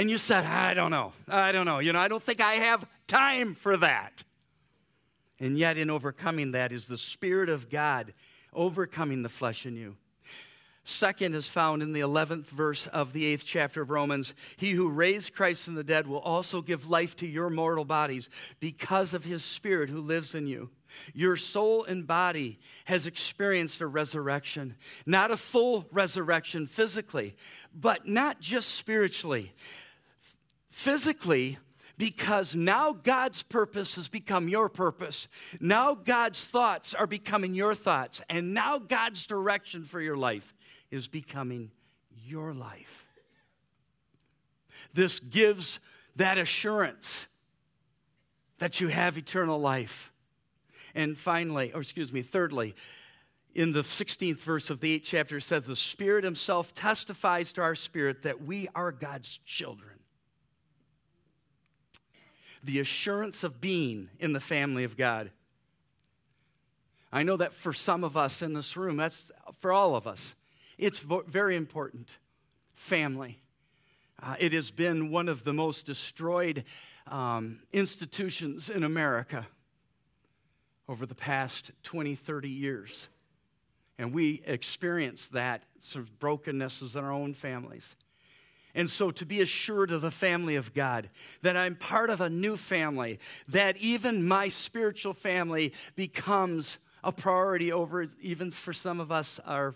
And 0.00 0.10
you 0.10 0.16
said, 0.16 0.46
I 0.46 0.72
don't 0.72 0.90
know. 0.90 1.12
I 1.28 1.52
don't 1.52 1.66
know. 1.66 1.78
You 1.78 1.92
know, 1.92 2.00
I 2.00 2.08
don't 2.08 2.22
think 2.22 2.40
I 2.40 2.54
have 2.54 2.86
time 3.06 3.54
for 3.54 3.76
that. 3.76 4.24
And 5.38 5.58
yet, 5.58 5.76
in 5.76 5.90
overcoming 5.90 6.52
that, 6.52 6.72
is 6.72 6.86
the 6.86 6.96
Spirit 6.96 7.50
of 7.50 7.68
God 7.68 8.14
overcoming 8.54 9.22
the 9.22 9.28
flesh 9.28 9.66
in 9.66 9.76
you. 9.76 9.96
Second 10.84 11.34
is 11.34 11.48
found 11.48 11.82
in 11.82 11.92
the 11.92 12.00
11th 12.00 12.46
verse 12.46 12.86
of 12.86 13.12
the 13.12 13.36
8th 13.36 13.44
chapter 13.44 13.82
of 13.82 13.90
Romans. 13.90 14.32
He 14.56 14.70
who 14.70 14.88
raised 14.88 15.34
Christ 15.34 15.66
from 15.66 15.74
the 15.74 15.84
dead 15.84 16.06
will 16.06 16.20
also 16.20 16.62
give 16.62 16.88
life 16.88 17.14
to 17.16 17.26
your 17.26 17.50
mortal 17.50 17.84
bodies 17.84 18.30
because 18.58 19.12
of 19.12 19.26
his 19.26 19.44
Spirit 19.44 19.90
who 19.90 20.00
lives 20.00 20.34
in 20.34 20.46
you. 20.46 20.70
Your 21.12 21.36
soul 21.36 21.84
and 21.84 22.06
body 22.06 22.58
has 22.86 23.06
experienced 23.06 23.82
a 23.82 23.86
resurrection, 23.86 24.76
not 25.04 25.30
a 25.30 25.36
full 25.36 25.84
resurrection 25.92 26.66
physically, 26.66 27.36
but 27.74 28.08
not 28.08 28.40
just 28.40 28.74
spiritually. 28.76 29.52
Physically, 30.70 31.58
because 32.00 32.54
now 32.54 32.92
God's 32.92 33.42
purpose 33.42 33.96
has 33.96 34.08
become 34.08 34.48
your 34.48 34.70
purpose. 34.70 35.28
Now 35.60 35.94
God's 35.94 36.46
thoughts 36.46 36.94
are 36.94 37.06
becoming 37.06 37.52
your 37.52 37.74
thoughts. 37.74 38.22
And 38.30 38.54
now 38.54 38.78
God's 38.78 39.26
direction 39.26 39.84
for 39.84 40.00
your 40.00 40.16
life 40.16 40.54
is 40.90 41.08
becoming 41.08 41.70
your 42.24 42.54
life. 42.54 43.04
This 44.94 45.20
gives 45.20 45.78
that 46.16 46.38
assurance 46.38 47.26
that 48.58 48.80
you 48.80 48.88
have 48.88 49.18
eternal 49.18 49.60
life. 49.60 50.10
And 50.94 51.18
finally, 51.18 51.72
or 51.74 51.82
excuse 51.82 52.14
me, 52.14 52.22
thirdly, 52.22 52.74
in 53.54 53.72
the 53.72 53.82
16th 53.82 54.38
verse 54.38 54.70
of 54.70 54.80
the 54.80 54.98
8th 54.98 55.04
chapter, 55.04 55.36
it 55.36 55.42
says, 55.42 55.64
The 55.64 55.76
Spirit 55.76 56.24
Himself 56.24 56.72
testifies 56.72 57.52
to 57.52 57.60
our 57.62 57.74
spirit 57.74 58.22
that 58.22 58.42
we 58.42 58.68
are 58.74 58.90
God's 58.90 59.38
children 59.44 59.99
the 62.62 62.80
assurance 62.80 63.44
of 63.44 63.60
being 63.60 64.10
in 64.18 64.32
the 64.32 64.40
family 64.40 64.84
of 64.84 64.96
God. 64.96 65.30
I 67.12 67.22
know 67.22 67.36
that 67.36 67.52
for 67.52 67.72
some 67.72 68.04
of 68.04 68.16
us 68.16 68.42
in 68.42 68.52
this 68.52 68.76
room, 68.76 68.96
that's 68.96 69.32
for 69.58 69.72
all 69.72 69.96
of 69.96 70.06
us, 70.06 70.34
it's 70.78 71.00
very 71.00 71.56
important. 71.56 72.18
Family. 72.74 73.40
Uh, 74.22 74.36
it 74.38 74.52
has 74.52 74.70
been 74.70 75.10
one 75.10 75.28
of 75.28 75.44
the 75.44 75.52
most 75.52 75.86
destroyed 75.86 76.64
um, 77.06 77.60
institutions 77.72 78.70
in 78.70 78.84
America 78.84 79.46
over 80.88 81.06
the 81.06 81.14
past 81.14 81.70
20, 81.82 82.14
30 82.14 82.48
years. 82.48 83.08
And 83.98 84.12
we 84.12 84.42
experience 84.46 85.28
that 85.28 85.62
sort 85.78 86.04
of 86.04 86.18
brokennesses 86.18 86.96
in 86.96 87.04
our 87.04 87.12
own 87.12 87.34
families. 87.34 87.96
And 88.74 88.88
so, 88.88 89.10
to 89.10 89.26
be 89.26 89.40
assured 89.40 89.90
of 89.90 90.00
the 90.00 90.10
family 90.10 90.56
of 90.56 90.72
God, 90.74 91.10
that 91.42 91.56
I'm 91.56 91.74
part 91.74 92.10
of 92.10 92.20
a 92.20 92.30
new 92.30 92.56
family, 92.56 93.18
that 93.48 93.76
even 93.78 94.26
my 94.26 94.48
spiritual 94.48 95.14
family 95.14 95.72
becomes 95.96 96.78
a 97.02 97.12
priority 97.12 97.72
over, 97.72 98.06
even 98.20 98.50
for 98.50 98.72
some 98.72 99.00
of 99.00 99.10
us, 99.10 99.40
our, 99.44 99.74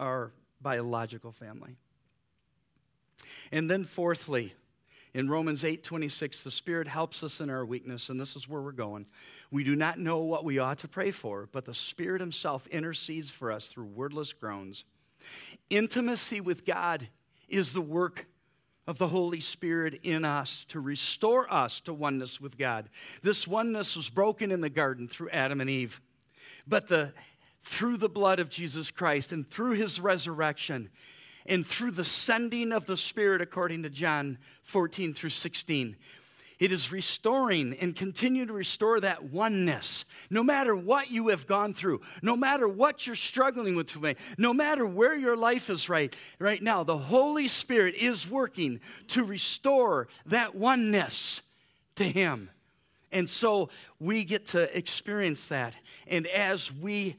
our 0.00 0.32
biological 0.60 1.32
family. 1.32 1.76
And 3.52 3.68
then, 3.68 3.84
fourthly, 3.84 4.54
in 5.16 5.30
Romans 5.30 5.64
8 5.64 5.82
26, 5.82 6.44
the 6.44 6.50
Spirit 6.50 6.88
helps 6.88 7.22
us 7.22 7.40
in 7.40 7.50
our 7.50 7.64
weakness, 7.64 8.08
and 8.08 8.20
this 8.20 8.36
is 8.36 8.48
where 8.48 8.60
we're 8.60 8.72
going. 8.72 9.06
We 9.50 9.64
do 9.64 9.74
not 9.74 9.98
know 9.98 10.18
what 10.18 10.44
we 10.44 10.58
ought 10.58 10.78
to 10.78 10.88
pray 10.88 11.10
for, 11.10 11.48
but 11.52 11.64
the 11.64 11.74
Spirit 11.74 12.20
Himself 12.20 12.66
intercedes 12.68 13.30
for 13.30 13.50
us 13.50 13.68
through 13.68 13.86
wordless 13.86 14.32
groans. 14.32 14.84
Intimacy 15.70 16.40
with 16.40 16.66
God 16.66 17.08
is 17.48 17.72
the 17.72 17.80
work 17.80 18.26
of 18.86 18.98
the 18.98 19.08
Holy 19.08 19.40
Spirit 19.40 20.00
in 20.02 20.24
us 20.24 20.64
to 20.66 20.80
restore 20.80 21.52
us 21.52 21.80
to 21.80 21.92
oneness 21.92 22.40
with 22.40 22.56
God. 22.56 22.88
This 23.22 23.46
oneness 23.46 23.96
was 23.96 24.10
broken 24.10 24.52
in 24.52 24.60
the 24.60 24.70
garden 24.70 25.08
through 25.08 25.30
Adam 25.30 25.60
and 25.60 25.68
Eve. 25.68 26.00
But 26.66 26.88
the, 26.88 27.12
through 27.60 27.96
the 27.96 28.08
blood 28.08 28.38
of 28.38 28.48
Jesus 28.48 28.90
Christ 28.90 29.32
and 29.32 29.48
through 29.48 29.72
his 29.72 30.00
resurrection 30.00 30.90
and 31.46 31.66
through 31.66 31.92
the 31.92 32.04
sending 32.04 32.72
of 32.72 32.86
the 32.86 32.96
Spirit, 32.96 33.40
according 33.40 33.82
to 33.82 33.90
John 33.90 34.38
14 34.62 35.14
through 35.14 35.30
16, 35.30 35.96
it 36.58 36.72
is 36.72 36.90
restoring 36.90 37.76
and 37.80 37.94
continue 37.94 38.46
to 38.46 38.52
restore 38.52 39.00
that 39.00 39.24
oneness. 39.24 40.04
No 40.30 40.42
matter 40.42 40.74
what 40.74 41.10
you 41.10 41.28
have 41.28 41.46
gone 41.46 41.74
through, 41.74 42.00
no 42.22 42.36
matter 42.36 42.66
what 42.66 43.06
you're 43.06 43.16
struggling 43.16 43.76
with 43.76 43.88
today, 43.88 44.16
no 44.38 44.54
matter 44.54 44.86
where 44.86 45.16
your 45.16 45.36
life 45.36 45.68
is 45.68 45.88
right 45.88 46.14
right 46.38 46.62
now, 46.62 46.82
the 46.82 46.96
Holy 46.96 47.48
Spirit 47.48 47.94
is 47.94 48.28
working 48.28 48.80
to 49.08 49.24
restore 49.24 50.08
that 50.24 50.54
oneness 50.54 51.42
to 51.96 52.04
Him. 52.04 52.50
And 53.12 53.28
so 53.28 53.68
we 54.00 54.24
get 54.24 54.46
to 54.48 54.76
experience 54.76 55.48
that. 55.48 55.76
And 56.06 56.26
as 56.26 56.72
we 56.72 57.16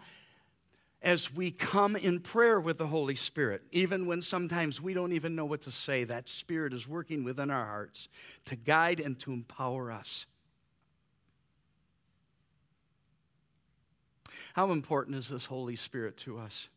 as 1.02 1.32
we 1.34 1.52
come 1.52 1.96
in 1.96 2.20
prayer 2.20 2.60
with 2.60 2.78
the 2.78 2.88
Holy 2.88 3.16
Spirit, 3.16 3.62
even 3.72 4.08
when 4.08 4.22
sometimes 4.22 4.82
we 4.82 4.94
don't 4.94 5.12
even 5.12 5.36
know 5.36 5.46
what 5.46 5.62
to 5.62 5.72
say, 5.72 6.04
that 6.06 6.28
Spirit 6.28 6.74
is 6.74 6.88
working 6.88 7.24
within 7.24 7.52
our 7.52 7.66
hearts 7.66 8.10
to 8.46 8.56
guide 8.56 9.00
and 9.00 9.20
to 9.20 9.32
empower 9.32 9.92
us. 9.92 10.26
How 14.54 14.72
important 14.72 15.18
is 15.18 15.30
this 15.30 15.46
Holy 15.46 15.76
Spirit 15.76 16.18
to 16.18 16.40
us 16.40 16.68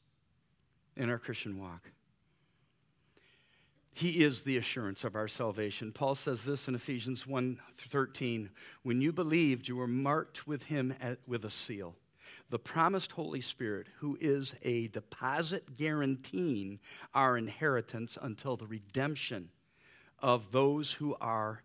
in 0.97 1.09
our 1.09 1.19
Christian 1.19 1.59
walk? 1.59 1.91
He 3.93 4.23
is 4.23 4.43
the 4.43 4.59
assurance 4.59 5.03
of 5.03 5.17
our 5.17 5.29
salvation. 5.29 5.93
Paul 5.93 6.15
says 6.15 6.45
this 6.45 6.69
in 6.69 6.75
Ephesians 6.75 7.25
1:13, 7.25 8.51
when 8.83 9.01
you 9.01 9.13
believed 9.13 9.67
you 9.67 9.77
were 9.77 9.87
marked 9.87 10.47
with 10.47 10.65
him 10.65 10.95
at, 11.01 11.19
with 11.27 11.45
a 11.45 11.51
seal 11.51 11.97
the 12.51 12.59
promised 12.59 13.13
Holy 13.13 13.41
Spirit, 13.41 13.87
who 13.99 14.19
is 14.21 14.55
a 14.63 14.89
deposit 14.89 15.77
guaranteeing 15.77 16.81
our 17.15 17.39
inheritance 17.39 18.19
until 18.21 18.57
the 18.57 18.67
redemption 18.67 19.51
of 20.19 20.53
those 20.53 20.93
who 20.93 21.17
are 21.21 21.63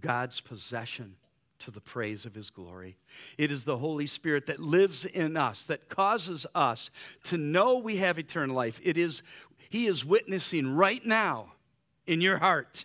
God's 0.00 0.40
possession 0.40 1.16
to 1.60 1.70
the 1.70 1.80
praise 1.80 2.24
of 2.24 2.34
his 2.34 2.50
glory. 2.50 2.96
It 3.38 3.52
is 3.52 3.64
the 3.64 3.78
Holy 3.78 4.06
Spirit 4.06 4.46
that 4.46 4.58
lives 4.58 5.04
in 5.04 5.36
us, 5.36 5.64
that 5.66 5.88
causes 5.88 6.46
us 6.54 6.90
to 7.24 7.36
know 7.36 7.78
we 7.78 7.96
have 7.96 8.18
eternal 8.18 8.56
life. 8.56 8.80
It 8.82 8.96
is, 8.96 9.22
he 9.70 9.86
is 9.86 10.04
witnessing 10.04 10.74
right 10.74 11.04
now 11.06 11.52
in 12.06 12.20
your 12.20 12.38
heart. 12.38 12.84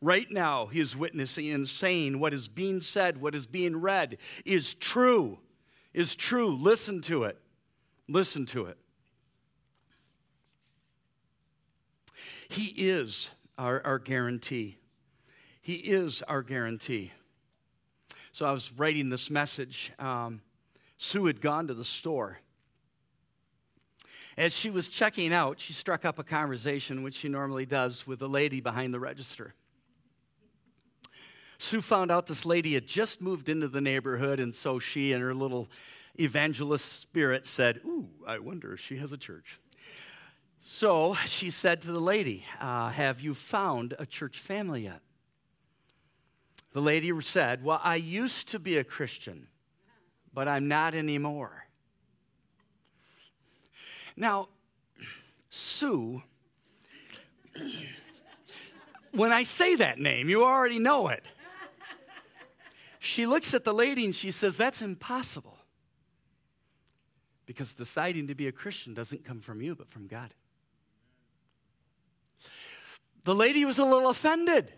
Right 0.00 0.30
now, 0.30 0.66
he 0.66 0.78
is 0.78 0.94
witnessing 0.94 1.50
and 1.50 1.66
saying 1.66 2.20
what 2.20 2.34
is 2.34 2.48
being 2.48 2.80
said, 2.80 3.20
what 3.20 3.34
is 3.34 3.46
being 3.46 3.80
read 3.80 4.18
is 4.44 4.74
true, 4.74 5.38
is 5.96 6.14
true. 6.14 6.54
Listen 6.54 7.00
to 7.00 7.24
it. 7.24 7.38
Listen 8.06 8.44
to 8.46 8.66
it. 8.66 8.76
He 12.48 12.66
is 12.66 13.30
our, 13.58 13.84
our 13.84 13.98
guarantee. 13.98 14.76
He 15.62 15.74
is 15.74 16.22
our 16.22 16.42
guarantee. 16.42 17.12
So 18.30 18.44
I 18.46 18.52
was 18.52 18.70
writing 18.76 19.08
this 19.08 19.30
message. 19.30 19.90
Um, 19.98 20.42
Sue 20.98 21.24
had 21.26 21.40
gone 21.40 21.66
to 21.68 21.74
the 21.74 21.84
store. 21.84 22.38
As 24.36 24.52
she 24.54 24.68
was 24.68 24.88
checking 24.88 25.32
out, 25.32 25.58
she 25.58 25.72
struck 25.72 26.04
up 26.04 26.18
a 26.18 26.24
conversation, 26.24 27.02
which 27.02 27.14
she 27.14 27.30
normally 27.30 27.64
does, 27.64 28.06
with 28.06 28.18
the 28.18 28.28
lady 28.28 28.60
behind 28.60 28.92
the 28.92 29.00
register. 29.00 29.54
Sue 31.58 31.80
found 31.80 32.10
out 32.10 32.26
this 32.26 32.44
lady 32.44 32.74
had 32.74 32.86
just 32.86 33.20
moved 33.20 33.48
into 33.48 33.68
the 33.68 33.80
neighborhood, 33.80 34.40
and 34.40 34.54
so 34.54 34.78
she 34.78 35.12
and 35.12 35.22
her 35.22 35.34
little 35.34 35.68
evangelist 36.18 37.00
spirit 37.02 37.46
said, 37.46 37.80
Ooh, 37.84 38.08
I 38.26 38.38
wonder 38.38 38.74
if 38.74 38.80
she 38.80 38.96
has 38.98 39.12
a 39.12 39.16
church. 39.16 39.58
So 40.64 41.14
she 41.26 41.50
said 41.50 41.82
to 41.82 41.92
the 41.92 42.00
lady, 42.00 42.44
uh, 42.60 42.90
Have 42.90 43.20
you 43.20 43.34
found 43.34 43.94
a 43.98 44.06
church 44.06 44.38
family 44.38 44.84
yet? 44.84 45.00
The 46.72 46.82
lady 46.82 47.10
said, 47.22 47.64
Well, 47.64 47.80
I 47.82 47.96
used 47.96 48.48
to 48.48 48.58
be 48.58 48.76
a 48.76 48.84
Christian, 48.84 49.48
but 50.34 50.48
I'm 50.48 50.68
not 50.68 50.94
anymore. 50.94 51.66
Now, 54.16 54.48
Sue, 55.50 56.22
when 59.12 59.32
I 59.32 59.44
say 59.44 59.76
that 59.76 59.98
name, 59.98 60.28
you 60.28 60.44
already 60.44 60.78
know 60.78 61.08
it. 61.08 61.22
She 63.06 63.24
looks 63.24 63.54
at 63.54 63.62
the 63.62 63.72
lady 63.72 64.04
and 64.04 64.12
she 64.12 64.32
says, 64.32 64.56
That's 64.56 64.82
impossible. 64.82 65.56
Because 67.46 67.72
deciding 67.72 68.26
to 68.26 68.34
be 68.34 68.48
a 68.48 68.52
Christian 68.52 68.94
doesn't 68.94 69.24
come 69.24 69.40
from 69.40 69.60
you, 69.60 69.76
but 69.76 69.88
from 69.88 70.08
God. 70.08 70.34
The 73.22 73.34
lady 73.34 73.64
was 73.64 73.78
a 73.78 73.84
little 73.84 74.10
offended 74.10 74.72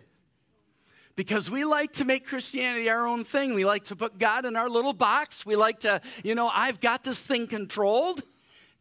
because 1.17 1.51
we 1.51 1.65
like 1.65 1.95
to 1.95 2.05
make 2.05 2.27
Christianity 2.27 2.91
our 2.91 3.07
own 3.07 3.25
thing. 3.25 3.55
We 3.55 3.65
like 3.65 3.85
to 3.85 3.97
put 3.97 4.19
God 4.19 4.45
in 4.45 4.57
our 4.57 4.69
little 4.69 4.93
box. 4.93 5.47
We 5.47 5.57
like 5.57 5.81
to, 5.81 6.03
you 6.23 6.35
know, 6.35 6.49
I've 6.49 6.81
got 6.81 7.03
this 7.05 7.19
thing 7.19 7.47
controlled. 7.47 8.23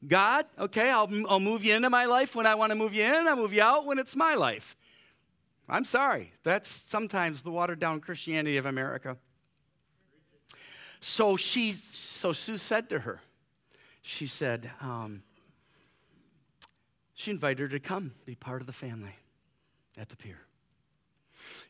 God, 0.05 0.45
okay, 0.59 0.91
I'll, 0.91 1.09
I'll 1.29 1.39
move 1.39 1.63
you 1.63 1.73
into 1.73 1.89
my 1.89 2.03
life 2.03 2.35
when 2.35 2.45
I 2.45 2.55
want 2.55 2.71
to 2.71 2.75
move 2.75 2.93
you 2.93 3.03
in, 3.03 3.27
I'll 3.27 3.37
move 3.37 3.53
you 3.53 3.63
out 3.63 3.85
when 3.85 3.97
it's 3.97 4.15
my 4.15 4.35
life. 4.35 4.75
I'm 5.69 5.85
sorry. 5.85 6.33
That's 6.43 6.69
sometimes 6.69 7.43
the 7.43 7.51
watered 7.51 7.79
down 7.79 8.01
Christianity 8.01 8.57
of 8.57 8.65
America. 8.65 9.17
So 11.01 11.37
she, 11.37 11.71
so 11.71 12.33
Sue 12.33 12.57
said 12.57 12.89
to 12.89 12.99
her, 12.99 13.21
she 14.01 14.27
said, 14.27 14.71
um, 14.81 15.23
she 17.13 17.31
invited 17.31 17.59
her 17.59 17.67
to 17.69 17.79
come 17.79 18.13
be 18.25 18.35
part 18.35 18.61
of 18.61 18.67
the 18.67 18.73
family 18.73 19.15
at 19.97 20.09
the 20.09 20.15
pier. 20.15 20.39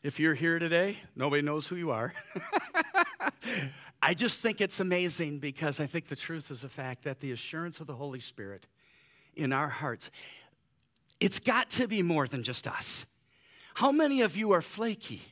If 0.02 0.20
you're 0.20 0.34
here 0.34 0.58
today, 0.58 0.98
nobody 1.16 1.42
knows 1.42 1.66
who 1.66 1.76
you 1.76 1.90
are. 1.90 2.14
I 4.02 4.14
just 4.14 4.40
think 4.40 4.60
it's 4.60 4.80
amazing 4.80 5.38
because 5.38 5.80
I 5.80 5.86
think 5.86 6.06
the 6.06 6.16
truth 6.16 6.50
is 6.50 6.62
the 6.62 6.68
fact 6.68 7.02
that 7.04 7.20
the 7.20 7.32
assurance 7.32 7.80
of 7.80 7.86
the 7.86 7.94
Holy 7.94 8.20
Spirit 8.20 8.66
in 9.34 9.52
our 9.52 9.68
hearts, 9.68 10.10
it's 11.20 11.40
got 11.40 11.70
to 11.70 11.88
be 11.88 12.02
more 12.02 12.26
than 12.26 12.42
just 12.42 12.68
us. 12.68 13.06
How 13.74 13.90
many 13.90 14.20
of 14.20 14.36
you 14.36 14.52
are 14.52 14.62
flaky? 14.62 15.22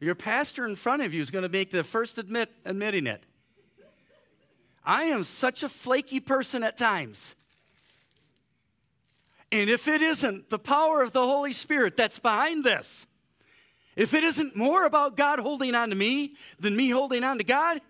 Your 0.00 0.14
pastor 0.14 0.66
in 0.66 0.76
front 0.76 1.02
of 1.02 1.12
you 1.12 1.20
is 1.20 1.30
going 1.30 1.42
to 1.42 1.48
make 1.48 1.70
the 1.70 1.84
first 1.84 2.16
admit 2.18 2.50
admitting 2.64 3.06
it. 3.06 3.22
I 4.82 5.04
am 5.04 5.24
such 5.24 5.62
a 5.62 5.68
flaky 5.68 6.20
person 6.20 6.64
at 6.64 6.78
times. 6.78 7.36
And 9.52 9.68
if 9.68 9.88
it 9.88 10.00
isn't 10.00 10.48
the 10.48 10.58
power 10.58 11.02
of 11.02 11.12
the 11.12 11.22
Holy 11.22 11.52
Spirit 11.52 11.96
that's 11.98 12.18
behind 12.18 12.64
this, 12.64 13.06
if 13.94 14.14
it 14.14 14.24
isn't 14.24 14.56
more 14.56 14.86
about 14.86 15.16
God 15.16 15.38
holding 15.38 15.74
on 15.74 15.90
to 15.90 15.96
me 15.96 16.34
than 16.58 16.74
me 16.74 16.88
holding 16.88 17.22
on 17.22 17.36
to 17.38 17.44
God, 17.44 17.80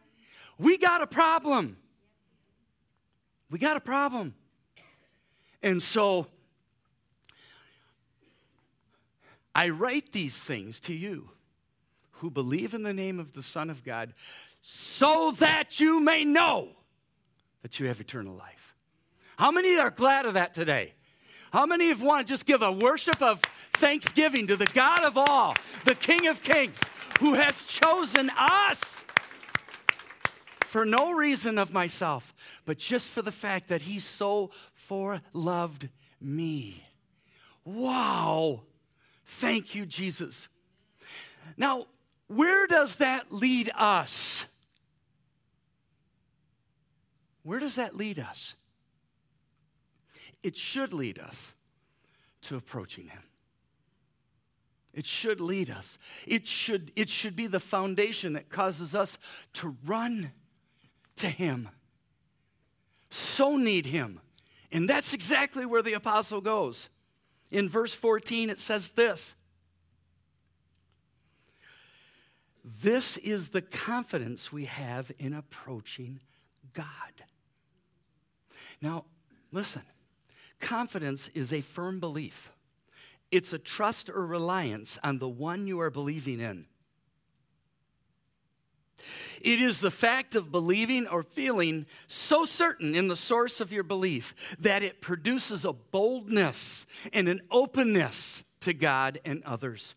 we 0.59 0.79
got 0.79 1.03
a 1.03 1.07
problem. 1.07 1.77
We 3.51 3.59
got 3.59 3.77
a 3.77 3.81
problem. 3.81 4.35
And 5.63 5.81
so 5.81 6.27
I 9.55 9.69
write 9.69 10.11
these 10.13 10.39
things 10.39 10.81
to 10.81 10.95
you 10.95 11.31
who 12.21 12.31
believe 12.31 12.75
in 12.75 12.83
the 12.83 12.93
name 12.93 13.19
of 13.19 13.33
the 13.33 13.43
Son 13.43 13.71
of 13.71 13.85
God 13.85 14.15
so 14.63 15.33
that 15.39 15.81
you 15.81 16.01
may 16.01 16.25
know 16.25 16.69
that 17.63 17.81
you 17.81 17.89
have 17.89 18.01
eternal 18.01 18.35
life. 18.35 18.75
How 19.37 19.51
many 19.51 19.79
are 19.79 19.91
glad 19.91 20.27
of 20.27 20.35
that 20.35 20.53
today? 20.53 20.93
How 21.51 21.67
many 21.67 21.91
of 21.91 22.03
want 22.03 22.27
to 22.27 22.33
just 22.33 22.47
give 22.47 22.63
a 22.63 22.71
worship 22.71 23.21
of 23.23 23.41
thanksgiving 23.73 24.47
to 24.49 24.57
the 24.57 24.67
God 24.67 25.03
of 25.03 25.17
all, 25.17 25.57
the 25.85 25.95
King 25.95 26.27
of 26.27 26.43
Kings, 26.43 26.79
who 27.19 27.35
has 27.35 27.65
chosen 27.65 28.31
us 28.37 29.05
for 30.61 30.85
no 30.85 31.13
reason 31.13 31.59
of 31.59 31.73
myself, 31.73 32.35
but 32.67 32.79
just 32.79 33.09
for 33.09 33.23
the 33.23 33.33
fact 33.33 33.69
that 33.69 33.83
He 33.83 33.99
so 33.99 34.51
fore 34.75 35.23
loved 35.33 35.89
me? 36.21 36.85
Wow. 37.65 38.61
Thank 39.25 39.75
you, 39.75 39.87
Jesus. 39.87 40.49
Now, 41.57 41.87
where 42.35 42.67
does 42.67 42.97
that 42.97 43.33
lead 43.33 43.71
us? 43.77 44.47
Where 47.43 47.59
does 47.59 47.77
that 47.77 47.97
lead 47.97 48.19
us? 48.19 48.55
it 50.43 50.57
should 50.57 50.93
lead 50.93 51.19
us 51.19 51.55
to 52.43 52.57
approaching 52.57 53.09
Him. 53.09 53.23
It 54.93 55.07
should 55.07 55.41
lead 55.41 55.71
us. 55.71 55.99
It 56.27 56.47
should, 56.47 56.91
it 56.97 57.09
should 57.09 57.37
be 57.37 57.47
the 57.47 57.61
foundation 57.61 58.33
that 58.33 58.49
causes 58.49 58.95
us 58.95 59.19
to 59.55 59.77
run 59.85 60.33
to 61.17 61.29
Him. 61.29 61.69
So 63.11 63.57
need 63.57 63.87
Him. 63.87 64.21
And 64.73 64.89
that's 64.89 65.15
exactly 65.15 65.67
where 65.67 65.83
the 65.83 65.93
apostle 65.93 66.41
goes. 66.41 66.89
In 67.51 67.69
verse 67.69 67.95
14, 67.95 68.51
it 68.51 68.61
says 68.61 68.91
this 68.91 69.37
This 72.83 73.17
is 73.17 73.49
the 73.49 73.63
confidence 73.63 74.53
we 74.53 74.67
have 74.67 75.11
in 75.19 75.35
approaching 75.35 76.21
God. 76.73 76.87
Now, 78.81 79.07
listen. 79.51 79.83
Confidence 80.61 81.29
is 81.35 81.53
a 81.53 81.63
firm 81.63 82.01
belief, 82.01 82.53
it's 83.31 83.53
a 83.53 83.59
trust 83.59 84.11
or 84.11 84.27
reliance 84.27 84.99
on 85.03 85.19
the 85.19 85.29
one 85.29 85.67
you 85.67 85.81
are 85.81 85.91
believing 85.91 86.41
in. 86.41 86.67
It 89.41 89.63
is 89.63 89.81
the 89.81 89.91
fact 89.91 90.35
of 90.35 90.53
believing 90.53 91.07
or 91.07 91.23
feeling 91.23 91.87
so 92.07 92.45
certain 92.45 92.95
in 92.95 93.09
the 93.09 93.17
source 93.17 93.61
of 93.63 93.73
your 93.73 93.83
belief 93.83 94.35
that 94.59 94.83
it 94.83 95.01
produces 95.01 95.65
a 95.65 95.73
boldness 95.73 96.87
and 97.13 97.27
an 97.27 97.41
openness 97.51 98.43
to 98.61 98.75
God 98.75 99.19
and 99.25 99.43
others. 99.45 99.95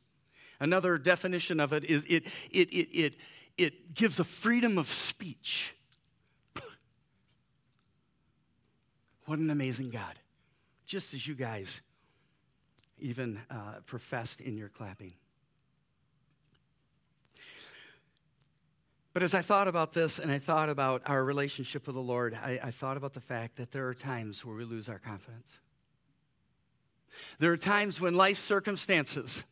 Another 0.63 0.97
definition 0.97 1.59
of 1.59 1.73
it 1.73 1.83
is 1.83 2.05
it, 2.05 2.25
it, 2.49 2.69
it, 2.71 2.87
it, 2.93 3.15
it 3.57 3.93
gives 3.95 4.17
a 4.17 4.23
freedom 4.23 4.77
of 4.77 4.89
speech. 4.89 5.75
What 9.25 9.39
an 9.39 9.49
amazing 9.49 9.89
God 9.89 10.17
just 10.85 11.13
as 11.13 11.27
you 11.27 11.35
guys 11.35 11.81
even 12.97 13.41
uh, 13.51 13.81
professed 13.85 14.39
in 14.39 14.55
your 14.55 14.69
clapping. 14.69 15.11
But 19.11 19.21
as 19.21 19.33
I 19.33 19.41
thought 19.41 19.67
about 19.67 19.91
this 19.91 20.17
and 20.17 20.31
I 20.31 20.39
thought 20.39 20.69
about 20.69 21.01
our 21.07 21.25
relationship 21.25 21.87
with 21.87 21.95
the 21.95 22.01
Lord, 22.01 22.39
I, 22.41 22.59
I, 22.63 22.71
thought 22.71 22.95
about 22.95 23.13
the 23.13 23.21
fact 23.21 23.57
that 23.57 23.71
there 23.71 23.87
are 23.87 23.93
times 23.93 24.45
where 24.45 24.55
we 24.55 24.63
lose 24.63 24.87
our 24.87 24.99
confidence. 24.99 25.59
There 27.39 27.51
are 27.51 27.57
times 27.57 27.99
when 27.99 28.15
life 28.15 28.37
circumstances 28.37 29.43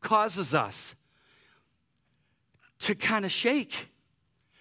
causes 0.00 0.54
us 0.54 0.94
to 2.80 2.94
kind 2.94 3.24
of 3.24 3.32
shake 3.32 3.88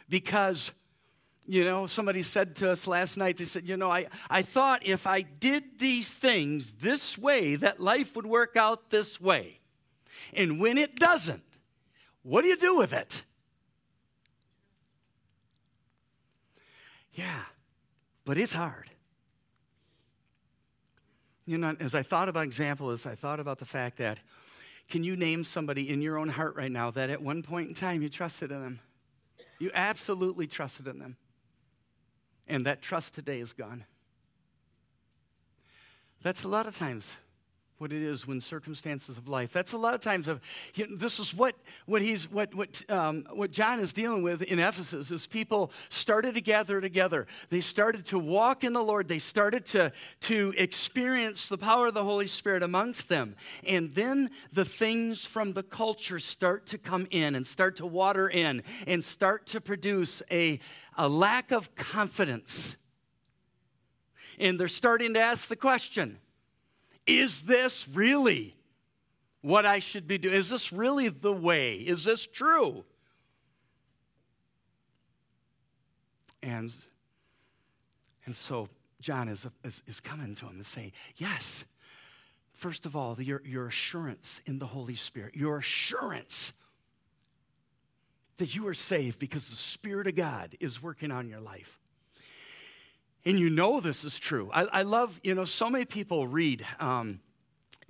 because 0.09 0.71
You 1.49 1.63
know, 1.63 1.87
somebody 1.87 2.23
said 2.23 2.55
to 2.55 2.71
us 2.71 2.87
last 2.87 3.15
night, 3.15 3.37
they 3.37 3.45
said, 3.45 3.65
You 3.65 3.77
know, 3.77 3.89
I, 3.89 4.07
I 4.29 4.41
thought 4.41 4.85
if 4.85 5.07
I 5.07 5.21
did 5.21 5.79
these 5.79 6.11
things 6.11 6.73
this 6.81 7.17
way, 7.17 7.55
that 7.55 7.79
life 7.79 8.17
would 8.17 8.25
work 8.25 8.57
out 8.57 8.89
this 8.89 9.21
way. 9.21 9.61
And 10.33 10.59
when 10.59 10.77
it 10.77 10.97
doesn't, 10.97 11.43
what 12.21 12.41
do 12.41 12.49
you 12.49 12.57
do 12.57 12.75
with 12.75 12.91
it? 12.91 13.23
Yeah, 17.13 17.43
but 18.25 18.37
it's 18.37 18.53
hard. 18.53 18.91
You 21.45 21.57
know, 21.57 21.77
as 21.79 21.95
I 21.95 22.03
thought 22.03 22.27
about 22.27 22.43
example, 22.43 22.89
as 22.89 23.05
I 23.05 23.15
thought 23.15 23.39
about 23.39 23.59
the 23.59 23.65
fact 23.65 23.99
that, 23.99 24.19
can 24.89 25.03
you 25.03 25.15
name 25.15 25.43
somebody 25.43 25.89
in 25.89 26.01
your 26.01 26.17
own 26.17 26.29
heart 26.29 26.55
right 26.55 26.71
now 26.71 26.91
that 26.91 27.09
at 27.09 27.21
one 27.21 27.43
point 27.43 27.67
in 27.67 27.75
time 27.75 28.01
you 28.01 28.09
trusted 28.09 28.51
in 28.51 28.61
them? 28.61 28.79
You 29.59 29.71
absolutely 29.73 30.47
trusted 30.47 30.87
in 30.87 30.99
them. 30.99 31.17
And 32.47 32.65
that 32.65 32.81
trust 32.81 33.13
today 33.13 33.39
is 33.39 33.53
gone. 33.53 33.85
That's 36.21 36.43
a 36.43 36.47
lot 36.47 36.67
of 36.67 36.75
times 36.75 37.17
what 37.79 37.93
it 37.93 38.01
is 38.01 38.25
when 38.25 38.41
circumstances 38.41 39.17
of 39.17 39.27
life. 39.27 39.53
That's 39.53 39.73
a 39.73 39.77
lot 39.77 39.93
of 39.93 39.99
times 39.99 40.27
of 40.27 40.41
you 40.73 40.87
know, 40.87 40.95
this 40.95 41.19
is 41.19 41.33
what 41.33 41.55
what 41.85 42.01
he's 42.01 42.29
what 42.29 42.53
what 42.55 42.89
um, 42.89 43.25
what 43.31 43.51
John 43.51 43.79
is 43.79 43.93
dealing 43.93 44.23
with 44.23 44.41
in 44.41 44.57
Ephesus 44.57 45.11
is 45.11 45.27
people 45.27 45.71
started 45.89 46.33
to 46.35 46.41
gather 46.41 46.81
together. 46.81 47.27
They 47.49 47.61
started 47.61 48.05
to 48.07 48.19
walk 48.19 48.63
in 48.63 48.73
the 48.73 48.83
Lord. 48.83 49.07
They 49.07 49.19
started 49.19 49.65
to 49.67 49.91
to 50.21 50.53
experience 50.57 51.49
the 51.49 51.57
power 51.57 51.87
of 51.87 51.93
the 51.93 52.03
Holy 52.03 52.27
Spirit 52.27 52.63
amongst 52.63 53.09
them, 53.09 53.35
and 53.65 53.93
then 53.93 54.31
the 54.51 54.65
things 54.65 55.25
from 55.25 55.53
the 55.53 55.63
culture 55.63 56.19
start 56.19 56.65
to 56.67 56.77
come 56.77 57.07
in 57.11 57.35
and 57.35 57.45
start 57.45 57.75
to 57.77 57.85
water 57.85 58.27
in 58.27 58.63
and 58.87 59.03
start 59.03 59.45
to 59.47 59.61
produce 59.61 60.23
a 60.31 60.59
a 60.97 61.07
lack 61.07 61.51
of 61.51 61.75
confidence. 61.75 62.77
And 64.39 64.59
they're 64.59 64.67
starting 64.67 65.13
to 65.13 65.19
ask 65.19 65.47
the 65.47 65.55
question 65.55 66.19
is 67.07 67.41
this 67.41 67.87
really 67.87 68.53
what 69.41 69.65
I 69.65 69.79
should 69.79 70.07
be 70.07 70.17
doing? 70.17 70.35
Is 70.35 70.49
this 70.49 70.73
really 70.73 71.07
the 71.07 71.33
way? 71.33 71.77
Is 71.77 72.03
this 72.03 72.27
true? 72.27 72.83
And, 76.43 76.73
and 78.25 78.35
so 78.35 78.69
John 78.99 79.29
is, 79.29 79.47
is, 79.63 79.81
is 79.87 79.99
coming 79.99 80.35
to 80.35 80.45
him 80.45 80.55
and 80.55 80.65
saying, 80.65 80.91
Yes, 81.15 81.65
first 82.53 82.85
of 82.85 82.95
all, 82.95 83.19
your, 83.21 83.41
your 83.45 83.67
assurance 83.67 84.41
in 84.45 84.59
the 84.59 84.67
Holy 84.67 84.95
Spirit, 84.95 85.35
your 85.35 85.59
assurance 85.59 86.53
that 88.37 88.55
you 88.55 88.67
are 88.67 88.73
saved 88.73 89.17
because 89.17 89.49
the 89.49 89.55
Spirit 89.55 90.07
of 90.07 90.15
God 90.15 90.55
is 90.59 90.81
working 90.81 91.11
on 91.11 91.27
your 91.27 91.39
life. 91.39 91.79
And 93.27 93.37
you 93.37 93.49
know 93.49 93.81
this 93.81 94.05
is 94.05 94.17
true. 94.17 94.49
I, 94.53 94.63
I 94.63 94.81
love, 94.83 95.19
you 95.21 95.35
know, 95.35 95.43
so 95.43 95.69
many 95.69 95.83
people 95.83 96.25
read 96.25 96.65
um, 96.79 97.19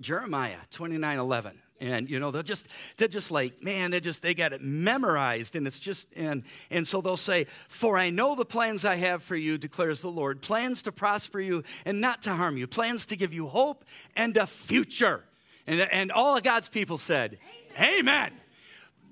Jeremiah 0.00 0.56
29 0.72 1.16
11 1.16 1.60
and 1.80 2.10
you 2.10 2.18
know 2.18 2.32
they'll 2.32 2.42
just 2.42 2.66
they're 2.96 3.06
just 3.06 3.30
like 3.30 3.62
man 3.62 3.92
they 3.92 4.00
just 4.00 4.20
they 4.20 4.34
got 4.34 4.52
it 4.52 4.60
memorized 4.60 5.54
and 5.54 5.64
it's 5.64 5.78
just 5.78 6.08
and 6.16 6.42
and 6.72 6.88
so 6.88 7.00
they'll 7.00 7.16
say 7.16 7.46
for 7.68 7.96
i 7.96 8.10
know 8.10 8.34
the 8.34 8.44
plans 8.44 8.84
i 8.84 8.96
have 8.96 9.22
for 9.22 9.36
you 9.36 9.56
declares 9.56 10.00
the 10.00 10.10
lord 10.10 10.42
plans 10.42 10.82
to 10.82 10.90
prosper 10.90 11.38
you 11.38 11.62
and 11.84 12.00
not 12.00 12.22
to 12.22 12.34
harm 12.34 12.56
you 12.56 12.66
plans 12.66 13.06
to 13.06 13.14
give 13.14 13.32
you 13.32 13.46
hope 13.46 13.84
and 14.16 14.36
a 14.36 14.44
future 14.44 15.22
and, 15.68 15.80
and 15.80 16.10
all 16.10 16.36
of 16.36 16.42
god's 16.42 16.68
people 16.68 16.98
said 16.98 17.38
amen. 17.76 17.98
amen 18.00 18.32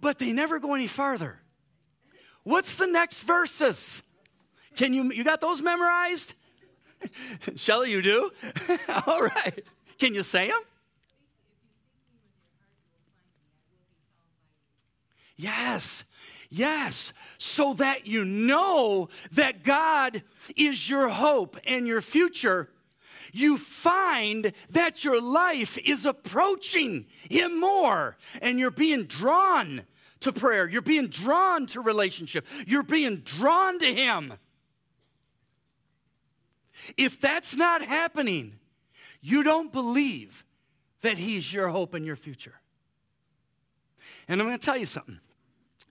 but 0.01 0.19
they 0.19 0.33
never 0.33 0.59
go 0.59 0.75
any 0.75 0.89
farther 0.89 1.41
what's 2.43 2.79
the 2.79 2.89
next 2.89 3.23
verses 3.23 4.03
can 4.77 4.93
you, 4.93 5.13
you 5.13 5.25
got 5.25 5.41
those 5.41 5.63
memorized? 5.63 6.35
Shelly, 7.57 7.91
you 7.91 8.03
do? 8.03 8.31
All 9.07 9.23
right. 9.23 9.65
Can 9.99 10.15
you 10.15 10.23
say 10.23 10.49
them? 10.49 10.61
Yes, 15.37 16.05
yes, 16.49 17.13
so 17.37 17.75
that 17.75 18.07
you 18.07 18.25
know 18.25 19.11
that 19.33 19.65
God 19.65 20.23
is 20.57 20.89
your 20.89 21.09
hope 21.09 21.59
and 21.67 21.87
your 21.87 22.01
future, 22.01 22.71
you 23.33 23.59
find 23.59 24.53
that 24.71 25.05
your 25.05 25.21
life 25.21 25.77
is 25.77 26.07
approaching 26.07 27.05
Him 27.29 27.61
more 27.61 28.17
and 28.41 28.59
you're 28.59 28.71
being 28.71 29.05
drawn 29.05 29.83
to 30.21 30.33
prayer. 30.33 30.67
You're 30.67 30.81
being 30.81 31.09
drawn 31.09 31.67
to 31.69 31.83
relationship. 31.83 32.47
You're 32.67 32.83
being 32.83 33.17
drawn 33.19 33.79
to 33.81 33.95
Him. 33.95 34.35
If 36.97 37.21
that's 37.21 37.57
not 37.57 37.83
happening, 37.83 38.59
you 39.21 39.43
don't 39.43 39.73
believe 39.73 40.45
that 41.01 41.19
He's 41.19 41.53
your 41.53 41.69
hope 41.69 41.95
and 41.95 42.05
your 42.05 42.17
future. 42.17 42.55
And 44.29 44.41
I'm 44.41 44.47
going 44.47 44.59
to 44.59 44.65
tell 44.65 44.77
you 44.77 44.87
something. 44.87 45.21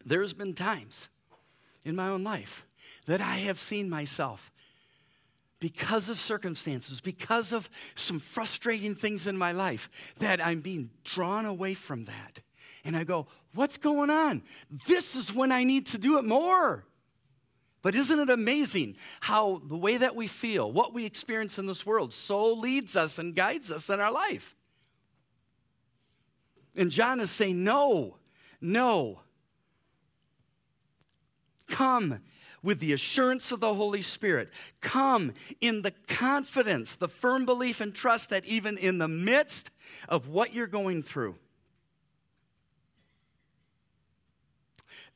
There's 0.05 0.33
been 0.33 0.53
times 0.53 1.09
in 1.83 1.95
my 1.95 2.09
own 2.09 2.23
life 2.23 2.65
that 3.07 3.21
I 3.21 3.37
have 3.37 3.59
seen 3.59 3.89
myself 3.89 4.51
because 5.59 6.09
of 6.09 6.19
circumstances, 6.19 7.01
because 7.01 7.51
of 7.51 7.69
some 7.95 8.19
frustrating 8.19 8.93
things 8.93 9.25
in 9.25 9.37
my 9.37 9.51
life, 9.51 10.13
that 10.19 10.45
I'm 10.45 10.61
being 10.61 10.91
drawn 11.03 11.45
away 11.45 11.73
from 11.73 12.05
that. 12.05 12.41
And 12.83 12.95
I 12.95 13.03
go, 13.03 13.27
What's 13.53 13.77
going 13.77 14.09
on? 14.09 14.43
This 14.85 15.15
is 15.15 15.33
when 15.33 15.51
I 15.51 15.63
need 15.63 15.87
to 15.87 15.97
do 15.97 16.17
it 16.17 16.25
more. 16.25 16.85
But 17.85 17.93
isn't 17.93 18.19
it 18.19 18.31
amazing 18.31 18.95
how 19.19 19.61
the 19.63 19.77
way 19.77 19.97
that 19.97 20.15
we 20.15 20.25
feel, 20.25 20.71
what 20.71 20.91
we 20.91 21.05
experience 21.05 21.59
in 21.59 21.67
this 21.67 21.85
world, 21.85 22.15
so 22.15 22.51
leads 22.51 22.95
us 22.95 23.19
and 23.19 23.35
guides 23.35 23.71
us 23.71 23.91
in 23.91 23.99
our 23.99 24.11
life? 24.11 24.55
And 26.75 26.89
John 26.89 27.19
is 27.19 27.29
saying, 27.29 27.63
No, 27.63 28.17
no. 28.59 29.19
Come 31.67 32.21
with 32.63 32.79
the 32.79 32.91
assurance 32.91 33.51
of 33.51 33.59
the 33.59 33.75
Holy 33.75 34.01
Spirit. 34.01 34.51
Come 34.81 35.33
in 35.61 35.83
the 35.83 35.91
confidence, 36.07 36.95
the 36.95 37.07
firm 37.07 37.45
belief 37.45 37.81
and 37.81 37.93
trust 37.93 38.31
that 38.31 38.45
even 38.45 38.79
in 38.79 38.97
the 38.97 39.07
midst 39.07 39.69
of 40.09 40.27
what 40.27 40.55
you're 40.55 40.65
going 40.65 41.03
through, 41.03 41.35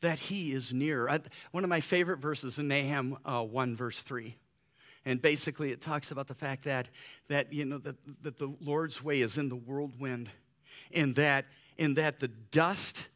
that 0.02 0.20
he 0.20 0.54
is 0.54 0.74
near. 0.74 1.10
I, 1.10 1.20
one 1.52 1.64
of 1.64 1.70
my 1.70 1.82
favorite 1.82 2.20
verses 2.20 2.60
in 2.60 2.68
Nahum 2.68 3.18
uh, 3.26 3.44
1, 3.44 3.76
verse 3.76 4.02
3. 4.02 4.36
And 5.06 5.22
basically, 5.22 5.72
it 5.72 5.82
talks 5.82 6.12
about 6.12 6.28
the 6.28 6.36
fact 6.36 6.66
that, 6.66 6.90
that, 7.28 7.54
you 7.54 7.66
know, 7.66 7.78
that, 7.80 7.96
that 8.22 8.38
the 8.38 8.54
Lord's 8.62 9.04
way 9.04 9.22
is 9.22 9.38
in 9.38 9.50
the 9.50 9.56
whirlwind, 9.56 10.30
and 10.92 11.16
that, 11.16 11.46
and 11.78 11.96
that 11.96 12.20
the 12.20 12.28
dust 12.28 13.08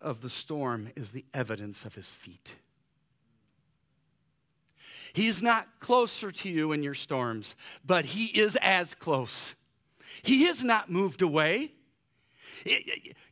of 0.00 0.20
the 0.20 0.30
storm 0.30 0.90
is 0.94 1.10
the 1.10 1.24
evidence 1.32 1.84
of 1.84 1.94
his 1.94 2.10
feet. 2.10 2.56
He's 5.14 5.42
not 5.42 5.68
closer 5.80 6.30
to 6.30 6.48
you 6.48 6.72
in 6.72 6.82
your 6.82 6.94
storms, 6.94 7.54
but 7.84 8.04
he 8.04 8.26
is 8.26 8.58
as 8.60 8.94
close. 8.94 9.54
He 10.22 10.44
has 10.44 10.64
not 10.64 10.90
moved 10.90 11.22
away. 11.22 11.72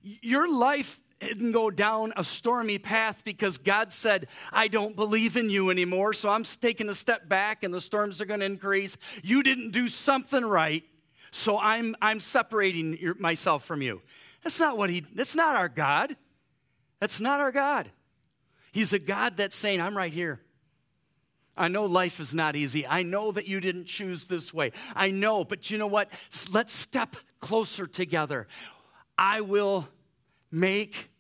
Your 0.01 0.49
life 0.49 1.01
didn't 1.29 1.53
go 1.53 1.71
down 1.71 2.13
a 2.17 2.25
stormy 2.25 2.79
path 2.79 3.23
because 3.25 3.59
God 3.59 3.93
said, 3.93 4.29
I 4.53 4.69
don't 4.69 4.97
believe 4.97 5.37
in 5.37 5.51
you 5.51 5.71
anymore, 5.71 6.13
so 6.13 6.29
I'm 6.29 6.45
taking 6.45 6.89
a 6.89 6.95
step 6.95 7.29
back 7.29 7.65
and 7.65 7.73
the 7.73 7.81
storms 7.81 8.21
are 8.21 8.25
going 8.25 8.41
to 8.41 8.47
increase. 8.47 8.97
You 9.23 9.43
didn't 9.43 9.71
do 9.71 9.89
something 9.89 10.45
right, 10.45 10.85
so 11.31 11.59
I'm, 11.59 11.95
I'm 12.03 12.21
separating 12.21 12.99
your, 12.99 13.15
myself 13.15 13.65
from 13.65 13.83
you. 13.83 14.03
That's 14.43 14.59
not 14.59 14.77
what 14.77 14.91
he, 14.91 15.07
that's 15.15 15.37
not 15.37 15.57
our 15.57 15.69
God. 15.69 16.17
That's 17.01 17.21
not 17.21 17.41
our 17.41 17.53
God. 17.53 17.91
He's 18.73 18.93
a 18.93 18.99
God 18.99 19.37
that's 19.37 19.57
saying, 19.57 19.81
I'm 19.81 19.97
right 19.97 20.13
here. 20.13 20.41
I 21.57 21.69
know 21.69 21.85
life 21.85 22.19
is 22.19 22.33
not 22.33 22.57
easy. 22.57 22.87
I 22.87 23.03
know 23.03 23.33
that 23.33 23.47
you 23.47 23.61
didn't 23.61 23.85
choose 23.85 24.27
this 24.27 24.55
way. 24.55 24.73
I 24.97 25.11
know, 25.11 25.45
but 25.45 25.71
you 25.71 25.77
know 25.79 25.87
what? 25.87 26.11
Let's 26.51 26.73
step 26.73 27.17
closer 27.41 27.87
together. 27.87 28.47
I 29.19 29.43
will 29.43 29.87
make 30.51 31.11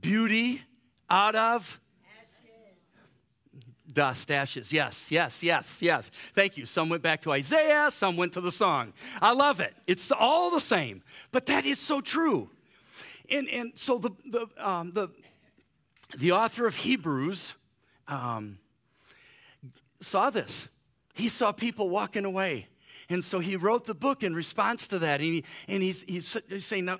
beauty 0.00 0.62
out 1.08 1.34
of 1.34 1.80
ashes. 2.18 3.92
dust, 3.92 4.30
ashes. 4.30 4.72
Yes, 4.72 5.10
yes, 5.10 5.42
yes, 5.42 5.82
yes. 5.82 6.10
Thank 6.34 6.56
you. 6.56 6.66
Some 6.66 6.88
went 6.88 7.02
back 7.02 7.22
to 7.22 7.32
Isaiah, 7.32 7.90
some 7.90 8.16
went 8.16 8.32
to 8.34 8.40
the 8.40 8.52
song. 8.52 8.92
I 9.20 9.32
love 9.32 9.60
it. 9.60 9.74
It's 9.86 10.10
all 10.12 10.50
the 10.50 10.60
same. 10.60 11.02
But 11.32 11.46
that 11.46 11.64
is 11.64 11.78
so 11.78 12.00
true. 12.00 12.50
And, 13.28 13.48
and 13.48 13.72
so 13.74 13.98
the, 13.98 14.10
the, 14.26 14.46
um, 14.58 14.92
the, 14.92 15.08
the 16.18 16.32
author 16.32 16.66
of 16.66 16.76
Hebrews 16.76 17.54
um, 18.08 18.58
saw 20.00 20.30
this. 20.30 20.68
He 21.14 21.28
saw 21.28 21.52
people 21.52 21.88
walking 21.88 22.24
away. 22.24 22.66
And 23.08 23.24
so 23.24 23.40
he 23.40 23.56
wrote 23.56 23.84
the 23.86 23.94
book 23.94 24.22
in 24.22 24.34
response 24.34 24.86
to 24.88 25.00
that. 25.00 25.20
And, 25.20 25.34
he, 25.34 25.44
and 25.68 25.82
he's, 25.82 26.02
he's 26.02 26.64
saying, 26.64 26.84
no, 26.84 26.98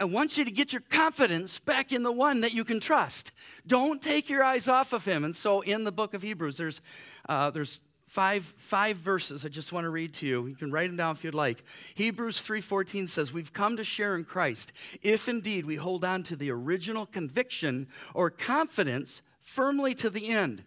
I 0.00 0.04
want 0.04 0.38
you 0.38 0.46
to 0.46 0.50
get 0.50 0.72
your 0.72 0.80
confidence 0.80 1.58
back 1.58 1.92
in 1.92 2.02
the 2.02 2.10
one 2.10 2.40
that 2.40 2.52
you 2.52 2.64
can 2.64 2.80
trust. 2.80 3.32
Don't 3.66 4.00
take 4.00 4.30
your 4.30 4.42
eyes 4.42 4.66
off 4.66 4.94
of 4.94 5.04
him. 5.04 5.24
And 5.24 5.36
so 5.36 5.60
in 5.60 5.84
the 5.84 5.92
book 5.92 6.14
of 6.14 6.22
Hebrews, 6.22 6.56
there's, 6.56 6.80
uh, 7.28 7.50
there's 7.50 7.80
five, 8.06 8.42
five 8.56 8.96
verses 8.96 9.44
I 9.44 9.50
just 9.50 9.74
want 9.74 9.84
to 9.84 9.90
read 9.90 10.14
to 10.14 10.26
you. 10.26 10.46
You 10.46 10.56
can 10.56 10.72
write 10.72 10.86
them 10.86 10.96
down 10.96 11.16
if 11.16 11.22
you'd 11.22 11.34
like. 11.34 11.62
Hebrews 11.94 12.38
3.14 12.38 13.10
says, 13.10 13.34
We've 13.34 13.52
come 13.52 13.76
to 13.76 13.84
share 13.84 14.16
in 14.16 14.24
Christ 14.24 14.72
if 15.02 15.28
indeed 15.28 15.66
we 15.66 15.76
hold 15.76 16.02
on 16.02 16.22
to 16.24 16.36
the 16.36 16.50
original 16.50 17.04
conviction 17.04 17.86
or 18.14 18.30
confidence 18.30 19.20
firmly 19.42 19.92
to 19.96 20.08
the 20.08 20.28
end. 20.30 20.64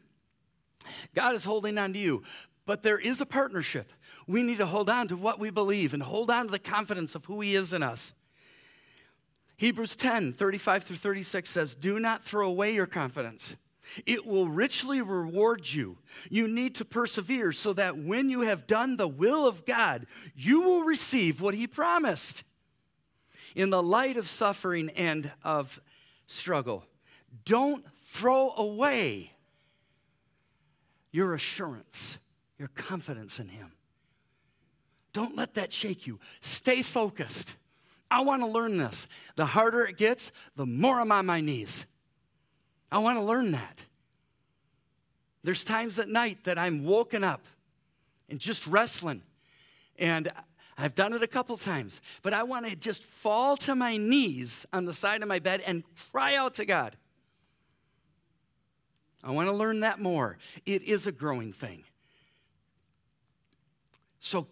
God 1.16 1.34
is 1.34 1.44
holding 1.44 1.80
on 1.80 1.94
to 1.94 2.00
you, 2.00 2.22
but 2.68 2.84
there 2.84 3.00
is 3.00 3.20
a 3.20 3.26
partnership. 3.26 3.94
We 4.28 4.44
need 4.44 4.60
to 4.60 4.68
hold 4.68 4.92
on 4.92 5.08
to 5.08 5.18
what 5.18 5.40
we 5.40 5.50
believe 5.50 5.96
and 5.96 6.04
hold 6.04 6.30
on 6.30 6.46
to 6.46 6.52
the 6.52 6.60
confidence 6.60 7.16
of 7.16 7.26
who 7.26 7.42
He 7.42 7.56
is 7.56 7.74
in 7.74 7.82
us. 7.82 8.14
Hebrews 9.64 9.96
10, 9.96 10.34
35 10.34 10.84
through 10.84 10.98
36 10.98 11.50
says, 11.50 11.74
Do 11.74 11.98
not 11.98 12.22
throw 12.22 12.50
away 12.50 12.74
your 12.74 12.86
confidence. 12.86 13.56
It 14.06 14.26
will 14.26 14.50
richly 14.50 15.02
reward 15.02 15.72
you. 15.72 16.00
You 16.30 16.50
need 16.50 16.76
to 16.76 16.86
persevere 16.86 17.54
so 17.54 17.72
that 17.72 17.98
when 17.98 18.30
you 18.30 18.42
have 18.42 18.68
done 18.68 18.98
the 18.98 19.08
will 19.08 19.48
of 19.48 19.66
God, 19.66 20.06
you 20.36 20.64
will 20.64 20.84
receive 20.84 21.40
what 21.40 21.56
He 21.56 21.66
promised. 21.66 22.44
In 23.56 23.70
the 23.70 23.82
light 23.82 24.18
of 24.18 24.28
suffering 24.28 24.90
and 24.98 25.32
of 25.46 25.80
struggle, 26.28 26.84
don't 27.46 27.86
throw 28.02 28.52
away 28.58 29.32
your 31.10 31.36
assurance, 31.36 32.20
your 32.60 32.68
confidence 32.68 33.40
in 33.40 33.48
Him. 33.48 33.72
Don't 35.14 35.38
let 35.38 35.54
that 35.54 35.72
shake 35.72 36.06
you. 36.06 36.20
Stay 36.42 36.82
focused. 36.82 37.56
I 38.14 38.22
want 38.22 38.44
to 38.44 38.48
learn 38.48 38.78
this. 38.78 39.08
The 39.36 39.48
harder 39.48 39.86
it 39.86 39.98
gets, 39.98 40.32
the 40.56 40.68
more 40.68 41.00
I'm 41.00 41.12
on 41.12 41.26
my 41.26 41.42
knees. 41.42 41.88
I 42.92 43.00
want 43.00 43.18
to 43.18 43.24
learn 43.24 43.54
that. 43.54 43.88
There's 45.44 45.64
times 45.64 45.98
at 45.98 46.08
night 46.08 46.44
that 46.44 46.60
I'm 46.60 46.86
woken 46.86 47.24
up 47.24 47.42
and 48.30 48.40
just 48.40 48.68
wrestling. 48.68 49.24
And 49.98 50.32
I've 50.78 50.94
done 50.94 51.14
it 51.14 51.24
a 51.24 51.28
couple 51.28 51.58
times, 51.58 52.02
but 52.22 52.36
I 52.36 52.44
want 52.44 52.68
to 52.68 52.76
just 52.76 53.04
fall 53.04 53.58
to 53.58 53.74
my 53.74 53.98
knees 53.98 54.68
on 54.72 54.86
the 54.86 54.94
side 54.94 55.24
of 55.24 55.28
my 55.28 55.40
bed 55.40 55.64
and 55.66 55.84
cry 56.12 56.36
out 56.36 56.54
to 56.56 56.66
God. 56.66 56.96
I 59.24 59.32
want 59.32 59.50
to 59.50 59.54
learn 59.54 59.80
that 59.80 60.00
more. 60.00 60.38
It 60.68 60.84
is 60.84 61.08
a 61.08 61.12
growing 61.12 61.52
thing. 61.52 61.84
So 64.20 64.48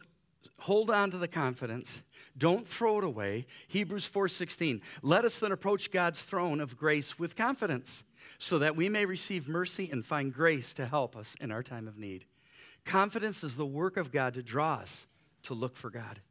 hold 0.62 0.90
on 0.90 1.12
to 1.12 1.18
the 1.18 1.28
confidence 1.28 2.04
don't 2.38 2.68
throw 2.68 3.00
it 3.00 3.04
away. 3.04 3.46
Hebrews 3.68 4.08
4:16. 4.08 4.82
Let 5.02 5.26
us 5.26 5.40
then 5.40 5.52
approach 5.52 5.92
God's 5.92 6.24
throne 6.24 6.60
of 6.60 6.78
grace 6.78 7.20
with 7.20 7.36
confidence, 7.36 8.04
so 8.40 8.58
that 8.60 8.76
we 8.76 8.90
may 8.90 9.06
receive 9.06 9.48
mercy 9.48 9.90
and 9.92 10.06
find 10.06 10.34
grace 10.34 10.74
to 10.76 10.86
help 10.86 11.16
us 11.16 11.36
in 11.42 11.52
our 11.52 11.64
time 11.64 11.88
of 11.88 11.98
need. 11.98 12.26
Confidence 12.86 13.44
is 13.44 13.56
the 13.56 13.66
work 13.66 13.98
of 13.98 14.12
God 14.12 14.34
to 14.36 14.44
draw 14.44 14.76
us 14.76 15.08
to 15.44 15.54
look 15.54 15.76
for 15.76 15.90
God. 15.90 16.22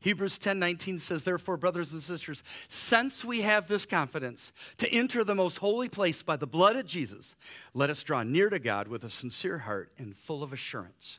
Hebrews 0.00 0.38
10:19 0.38 0.98
says, 0.98 1.24
"Therefore, 1.24 1.56
brothers 1.56 1.92
and 1.92 2.02
sisters, 2.02 2.42
since 2.68 3.24
we 3.24 3.42
have 3.42 3.66
this 3.66 3.86
confidence 3.86 4.52
to 4.76 4.88
enter 4.88 5.24
the 5.24 5.34
most 5.34 5.58
holy 5.58 5.88
place 5.88 6.22
by 6.22 6.36
the 6.36 6.46
blood 6.46 6.76
of 6.76 6.86
Jesus, 6.86 7.34
let 7.74 7.90
us 7.90 8.04
draw 8.04 8.22
near 8.22 8.48
to 8.48 8.58
God 8.58 8.88
with 8.88 9.04
a 9.04 9.10
sincere 9.10 9.58
heart 9.58 9.92
and 9.98 10.16
full 10.16 10.42
of 10.42 10.52
assurance 10.52 11.18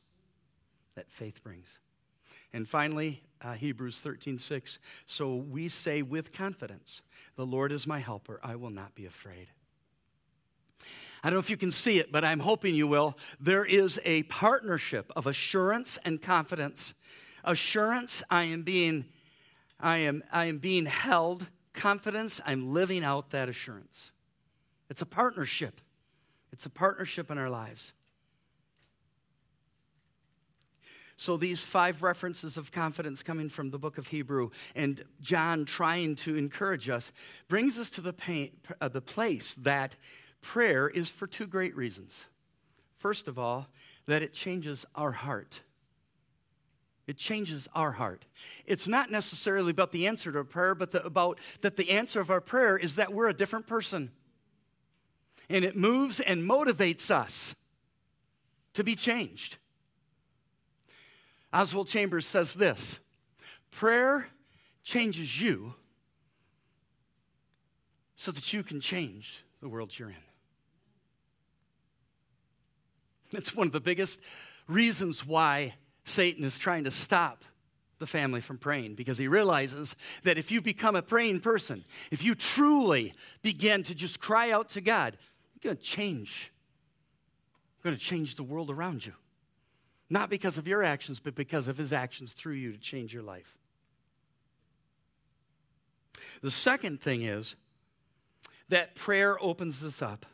that 0.97 1.09
faith 1.09 1.41
brings." 1.41 1.79
And 2.53 2.67
finally, 2.67 3.23
uh, 3.41 3.53
Hebrews 3.53 3.99
13, 3.99 4.39
6. 4.39 4.79
So 5.05 5.35
we 5.35 5.67
say 5.67 6.01
with 6.01 6.33
confidence, 6.33 7.01
The 7.35 7.45
Lord 7.45 7.71
is 7.71 7.85
my 7.85 7.99
helper, 7.99 8.39
I 8.43 8.55
will 8.55 8.69
not 8.69 8.95
be 8.95 9.05
afraid. 9.05 9.49
I 11.23 11.29
don't 11.29 11.33
know 11.33 11.39
if 11.39 11.49
you 11.49 11.57
can 11.57 11.71
see 11.71 11.99
it, 11.99 12.11
but 12.11 12.23
I'm 12.23 12.39
hoping 12.39 12.75
you 12.75 12.87
will. 12.87 13.17
There 13.39 13.65
is 13.65 13.99
a 14.05 14.23
partnership 14.23 15.11
of 15.15 15.27
assurance 15.27 15.97
and 16.05 16.21
confidence. 16.21 16.93
Assurance, 17.43 18.23
I 18.29 18.43
am 18.43 18.63
being, 18.63 19.05
I 19.79 19.97
am, 19.97 20.23
I 20.31 20.45
am 20.45 20.59
being 20.59 20.85
held. 20.85 21.47
Confidence, 21.73 22.39
I'm 22.45 22.71
living 22.73 23.03
out 23.03 23.31
that 23.31 23.49
assurance. 23.49 24.11
It's 24.89 25.01
a 25.01 25.05
partnership. 25.05 25.81
It's 26.51 26.65
a 26.65 26.69
partnership 26.69 27.29
in 27.29 27.37
our 27.37 27.49
lives. 27.49 27.93
So, 31.19 31.35
these 31.35 31.65
five 31.65 32.03
references 32.03 32.57
of 32.57 32.71
confidence 32.71 33.23
coming 33.23 33.49
from 33.49 33.71
the 33.71 33.79
book 33.79 33.97
of 33.97 34.07
Hebrew 34.07 34.51
and 34.75 35.03
John 35.19 35.65
trying 35.65 36.15
to 36.17 36.37
encourage 36.37 36.89
us 36.89 37.11
brings 37.47 37.79
us 37.79 37.89
to 37.91 38.01
the, 38.01 38.13
pain, 38.13 38.51
uh, 38.79 38.87
the 38.87 39.01
place 39.01 39.55
that 39.55 39.95
prayer 40.41 40.87
is 40.87 41.09
for 41.09 41.25
two 41.25 41.47
great 41.47 41.75
reasons. 41.75 42.25
First 42.97 43.27
of 43.27 43.39
all, 43.39 43.67
that 44.05 44.21
it 44.21 44.31
changes 44.31 44.85
our 44.93 45.11
heart. 45.11 45.61
It 47.07 47.17
changes 47.17 47.67
our 47.73 47.93
heart. 47.93 48.25
It's 48.67 48.87
not 48.87 49.09
necessarily 49.09 49.71
about 49.71 49.91
the 49.91 50.05
answer 50.05 50.31
to 50.31 50.39
a 50.39 50.45
prayer, 50.45 50.75
but 50.75 50.91
the, 50.91 51.03
about 51.03 51.39
that 51.61 51.77
the 51.77 51.89
answer 51.89 52.19
of 52.19 52.29
our 52.29 52.41
prayer 52.41 52.77
is 52.77 52.95
that 52.95 53.11
we're 53.11 53.29
a 53.29 53.33
different 53.33 53.65
person. 53.65 54.11
And 55.49 55.65
it 55.65 55.75
moves 55.75 56.19
and 56.19 56.43
motivates 56.43 57.09
us 57.09 57.55
to 58.75 58.83
be 58.83 58.95
changed. 58.95 59.57
Oswald 61.53 61.87
Chambers 61.87 62.25
says 62.25 62.53
this 62.53 62.99
prayer 63.71 64.27
changes 64.83 65.39
you 65.39 65.73
so 68.15 68.31
that 68.31 68.51
you 68.53 68.63
can 68.63 68.79
change 68.79 69.43
the 69.61 69.69
world 69.69 69.97
you're 69.97 70.09
in. 70.09 70.15
It's 73.33 73.55
one 73.55 73.67
of 73.67 73.73
the 73.73 73.81
biggest 73.81 74.21
reasons 74.67 75.25
why 75.25 75.75
Satan 76.05 76.43
is 76.43 76.57
trying 76.57 76.85
to 76.85 76.91
stop 76.91 77.43
the 77.99 78.07
family 78.07 78.41
from 78.41 78.57
praying 78.57 78.95
because 78.95 79.17
he 79.17 79.27
realizes 79.27 79.95
that 80.23 80.37
if 80.37 80.51
you 80.51 80.61
become 80.61 80.95
a 80.95 81.01
praying 81.01 81.39
person, 81.39 81.83
if 82.11 82.23
you 82.23 82.35
truly 82.35 83.13
begin 83.41 83.83
to 83.83 83.95
just 83.95 84.19
cry 84.19 84.51
out 84.51 84.69
to 84.69 84.81
God, 84.81 85.17
you're 85.53 85.73
going 85.73 85.77
to 85.77 85.83
change. 85.83 86.51
You're 87.77 87.91
going 87.91 87.97
to 87.97 88.03
change 88.03 88.35
the 88.35 88.43
world 88.43 88.69
around 88.69 89.05
you. 89.05 89.13
Not 90.09 90.29
because 90.29 90.57
of 90.57 90.67
your 90.67 90.83
actions, 90.83 91.19
but 91.19 91.35
because 91.35 91.67
of 91.67 91.77
his 91.77 91.91
actions 91.91 92.33
through 92.33 92.53
you 92.53 92.71
to 92.71 92.77
change 92.77 93.13
your 93.13 93.23
life. 93.23 93.57
The 96.41 96.51
second 96.51 97.01
thing 97.01 97.23
is 97.23 97.55
that 98.69 98.95
prayer 98.95 99.41
opens 99.41 99.83
us 99.83 100.01
up 100.01 100.25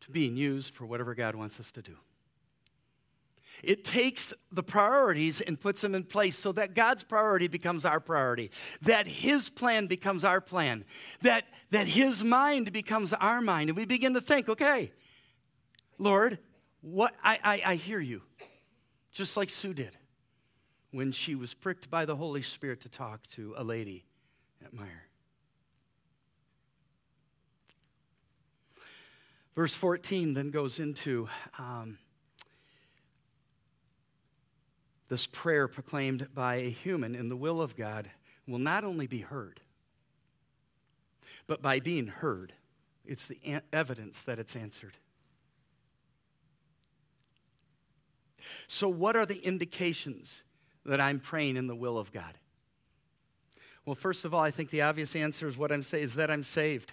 to 0.00 0.10
being 0.10 0.36
used 0.36 0.74
for 0.74 0.86
whatever 0.86 1.14
God 1.14 1.34
wants 1.34 1.58
us 1.58 1.70
to 1.72 1.82
do. 1.82 1.96
It 3.62 3.84
takes 3.84 4.32
the 4.52 4.62
priorities 4.62 5.40
and 5.40 5.60
puts 5.60 5.80
them 5.80 5.94
in 5.94 6.04
place 6.04 6.38
so 6.38 6.52
that 6.52 6.74
God's 6.74 7.02
priority 7.02 7.48
becomes 7.48 7.84
our 7.84 7.98
priority, 7.98 8.52
that 8.82 9.08
His 9.08 9.50
plan 9.50 9.86
becomes 9.86 10.22
our 10.22 10.40
plan, 10.40 10.84
that, 11.22 11.44
that 11.70 11.88
His 11.88 12.22
mind 12.22 12.72
becomes 12.72 13.12
our 13.12 13.40
mind. 13.40 13.70
And 13.70 13.76
we 13.76 13.84
begin 13.84 14.14
to 14.14 14.20
think, 14.20 14.48
okay, 14.48 14.92
Lord, 15.98 16.38
what 16.82 17.14
I, 17.24 17.38
I, 17.42 17.62
I 17.72 17.74
hear 17.74 17.98
you 17.98 18.22
just 19.18 19.36
like 19.36 19.50
Sue 19.50 19.74
did 19.74 19.96
when 20.92 21.10
she 21.10 21.34
was 21.34 21.52
pricked 21.52 21.90
by 21.90 22.04
the 22.04 22.14
Holy 22.14 22.40
Spirit 22.40 22.82
to 22.82 22.88
talk 22.88 23.26
to 23.26 23.52
a 23.56 23.64
lady 23.64 24.04
at 24.64 24.72
Meijer. 24.72 25.08
Verse 29.56 29.74
14 29.74 30.34
then 30.34 30.52
goes 30.52 30.78
into 30.78 31.28
um, 31.58 31.98
this 35.08 35.26
prayer 35.26 35.66
proclaimed 35.66 36.28
by 36.32 36.54
a 36.54 36.70
human 36.70 37.16
in 37.16 37.28
the 37.28 37.36
will 37.36 37.60
of 37.60 37.74
God 37.74 38.08
will 38.46 38.60
not 38.60 38.84
only 38.84 39.08
be 39.08 39.22
heard, 39.22 39.60
but 41.48 41.60
by 41.60 41.80
being 41.80 42.06
heard, 42.06 42.52
it's 43.04 43.26
the 43.26 43.40
evidence 43.72 44.22
that 44.22 44.38
it's 44.38 44.54
answered. 44.54 44.96
So, 48.68 48.88
what 48.88 49.16
are 49.16 49.26
the 49.26 49.38
indications 49.38 50.42
that 50.84 51.00
I'm 51.00 51.18
praying 51.20 51.56
in 51.56 51.66
the 51.66 51.74
will 51.74 51.98
of 51.98 52.12
God? 52.12 52.38
Well, 53.84 53.94
first 53.94 54.26
of 54.26 54.34
all, 54.34 54.42
I 54.42 54.50
think 54.50 54.68
the 54.68 54.82
obvious 54.82 55.16
answer 55.16 55.48
is 55.48 55.56
what 55.56 55.72
I'm 55.72 55.82
saying 55.82 56.04
is 56.04 56.14
that 56.16 56.30
I'm 56.30 56.42
saved. 56.42 56.92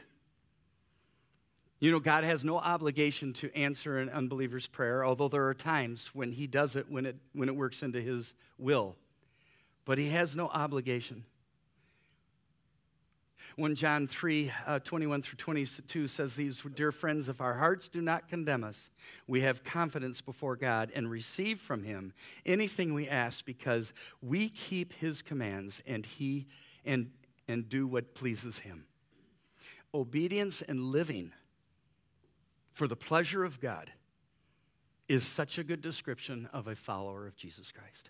You 1.80 1.92
know, 1.92 2.00
God 2.00 2.24
has 2.24 2.46
no 2.46 2.58
obligation 2.58 3.34
to 3.34 3.54
answer 3.54 4.00
an 4.00 4.10
unbeliever's 4.10 4.66
prayer, 4.66 5.04
although 5.04 5.28
there 5.28 5.46
are 5.48 5.54
times 5.54 6.12
when 6.14 6.32
He 6.32 6.48
does 6.48 6.78
it 6.78 6.90
when 6.90 7.06
it, 7.06 7.18
when 7.34 7.50
it 7.50 7.56
works 7.56 7.84
into 7.84 8.02
His 8.02 8.34
will. 8.58 8.96
But 9.84 9.98
He 9.98 10.08
has 10.10 10.34
no 10.34 10.48
obligation. 10.48 11.26
1 13.56 13.76
John 13.76 14.08
3 14.08 14.52
uh, 14.68 14.80
21 14.80 15.22
through 15.22 15.38
22 15.38 16.08
says, 16.08 16.36
These 16.36 16.62
dear 16.76 16.92
friends, 16.92 17.30
if 17.30 17.42
our 17.42 17.56
hearts 17.56 17.88
do 17.88 18.02
not 18.02 18.28
condemn 18.28 18.64
us, 18.64 18.90
we 19.28 19.42
have 19.42 19.64
confidence 19.64 20.22
before 20.22 20.56
God 20.56 20.92
and 20.94 21.10
receive 21.10 21.60
from 21.60 21.84
Him 21.84 22.14
anything 22.46 22.94
we 22.94 23.08
ask 23.08 23.46
because 23.46 23.94
we 24.22 24.50
keep 24.50 24.94
His 24.94 25.22
commands 25.22 25.82
and 25.88 26.06
He 26.06 26.48
and 26.86 27.12
and 27.48 27.70
do 27.70 27.88
what 27.88 28.16
pleases 28.16 28.60
Him. 28.60 28.86
Obedience 29.94 30.62
and 30.62 30.92
living 30.92 31.32
for 32.74 32.88
the 32.88 32.96
pleasure 32.96 33.44
of 33.44 33.62
God 33.62 33.92
is 35.08 35.26
such 35.26 35.58
a 35.58 35.64
good 35.64 35.82
description 35.82 36.50
of 36.52 36.68
a 36.68 36.76
follower 36.76 37.28
of 37.28 37.36
Jesus 37.36 37.72
Christ. 37.72 38.10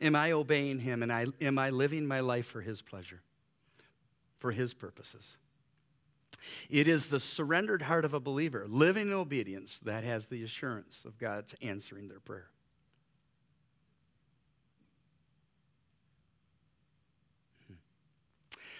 Am 0.00 0.16
I 0.16 0.32
obeying 0.32 0.80
Him 0.80 1.02
and 1.02 1.12
I, 1.12 1.26
am 1.40 1.58
I 1.58 1.70
living 1.70 2.06
my 2.06 2.20
life 2.20 2.46
for 2.46 2.60
His 2.60 2.82
pleasure, 2.82 3.22
for 4.44 4.52
His 4.52 4.74
purposes? 4.74 5.38
It 6.68 6.86
is 6.86 7.08
the 7.08 7.18
surrendered 7.18 7.80
heart 7.80 8.04
of 8.04 8.12
a 8.12 8.20
believer 8.20 8.66
living 8.68 9.06
in 9.06 9.14
obedience 9.14 9.78
that 9.78 10.04
has 10.04 10.28
the 10.28 10.42
assurance 10.42 11.06
of 11.06 11.16
God's 11.16 11.54
answering 11.62 12.08
their 12.08 12.20
prayer. 12.20 12.50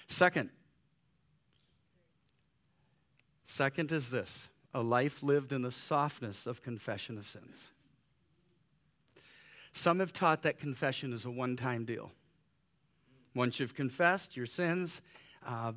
Second, 0.07 0.51
second 3.47 3.91
is 3.91 4.11
this 4.11 4.51
a 4.75 4.83
life 4.83 5.23
lived 5.23 5.51
in 5.51 5.63
the 5.63 5.73
softness 5.73 6.47
of 6.47 6.61
confession 6.61 7.17
of 7.17 7.27
sins. 7.27 7.71
Some 9.73 10.01
have 10.01 10.13
taught 10.13 10.43
that 10.43 10.59
confession 10.59 11.15
is 11.15 11.25
a 11.25 11.31
one 11.31 11.57
time 11.57 11.87
deal. 11.87 12.13
Once 13.35 13.59
you've 13.59 13.75
confessed 13.75 14.37
your 14.37 14.45
sins, 14.45 15.01
uh, 15.47 15.73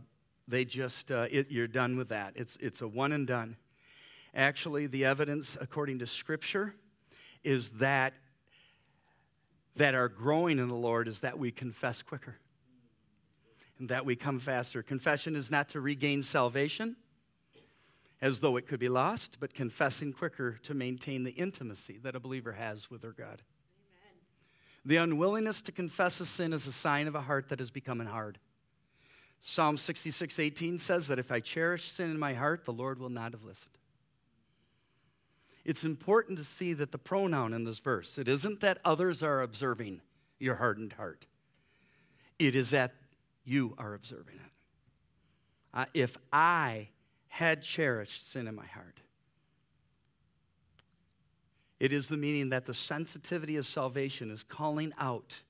they 0.47 0.65
just, 0.65 1.11
uh, 1.11 1.27
it, 1.29 1.51
you're 1.51 1.67
done 1.67 1.97
with 1.97 2.09
that. 2.09 2.33
It's, 2.35 2.57
it's 2.61 2.81
a 2.81 2.87
one 2.87 3.11
and 3.11 3.27
done. 3.27 3.57
Actually, 4.33 4.87
the 4.87 5.05
evidence, 5.05 5.57
according 5.59 5.99
to 5.99 6.07
Scripture, 6.07 6.73
is 7.43 7.71
that 7.71 8.13
that 9.77 9.93
are 9.93 10.09
growing 10.09 10.59
in 10.59 10.67
the 10.67 10.75
Lord 10.75 11.07
is 11.07 11.19
that 11.19 11.37
we 11.37 11.51
confess 11.51 12.01
quicker 12.01 12.35
and 13.79 13.89
that 13.89 14.05
we 14.05 14.15
come 14.15 14.39
faster. 14.39 14.81
Confession 14.81 15.35
is 15.35 15.51
not 15.51 15.69
to 15.69 15.81
regain 15.81 16.23
salvation 16.23 16.95
as 18.21 18.39
though 18.39 18.57
it 18.57 18.67
could 18.67 18.79
be 18.79 18.89
lost, 18.89 19.37
but 19.39 19.53
confessing 19.53 20.11
quicker 20.11 20.59
to 20.63 20.73
maintain 20.73 21.23
the 21.23 21.31
intimacy 21.31 21.99
that 22.01 22.15
a 22.15 22.19
believer 22.19 22.53
has 22.53 22.89
with 22.89 23.01
their 23.03 23.11
God. 23.11 23.43
The 24.83 24.97
unwillingness 24.97 25.61
to 25.63 25.71
confess 25.71 26.19
a 26.19 26.25
sin 26.25 26.53
is 26.53 26.65
a 26.65 26.71
sign 26.71 27.07
of 27.07 27.13
a 27.13 27.21
heart 27.21 27.49
that 27.49 27.61
is 27.61 27.69
becoming 27.69 28.07
hard. 28.07 28.39
Psalm 29.41 29.77
66 29.77 30.39
18 30.39 30.77
says 30.77 31.07
that 31.07 31.19
if 31.19 31.31
I 31.31 31.39
cherish 31.39 31.91
sin 31.91 32.11
in 32.11 32.19
my 32.19 32.33
heart, 32.33 32.65
the 32.65 32.73
Lord 32.73 32.99
will 32.99 33.09
not 33.09 33.33
have 33.33 33.43
listened. 33.43 33.77
It's 35.63 35.83
important 35.83 36.37
to 36.37 36.45
see 36.45 36.73
that 36.73 36.91
the 36.91 36.97
pronoun 36.97 37.53
in 37.53 37.65
this 37.65 37.79
verse, 37.79 38.17
it 38.17 38.27
isn't 38.27 38.61
that 38.61 38.79
others 38.85 39.21
are 39.21 39.41
observing 39.41 40.01
your 40.39 40.55
hardened 40.55 40.93
heart, 40.93 41.25
it 42.39 42.55
is 42.55 42.69
that 42.69 42.93
you 43.43 43.75
are 43.77 43.93
observing 43.93 44.35
it. 44.35 44.51
Uh, 45.73 45.85
if 45.93 46.17
I 46.31 46.89
had 47.27 47.61
cherished 47.61 48.31
sin 48.31 48.47
in 48.47 48.55
my 48.55 48.65
heart, 48.65 49.01
it 51.79 51.93
is 51.93 52.07
the 52.07 52.17
meaning 52.17 52.49
that 52.49 52.65
the 52.65 52.73
sensitivity 52.73 53.55
of 53.57 53.65
salvation 53.65 54.31
is 54.31 54.43
calling 54.43 54.93
out 54.97 55.43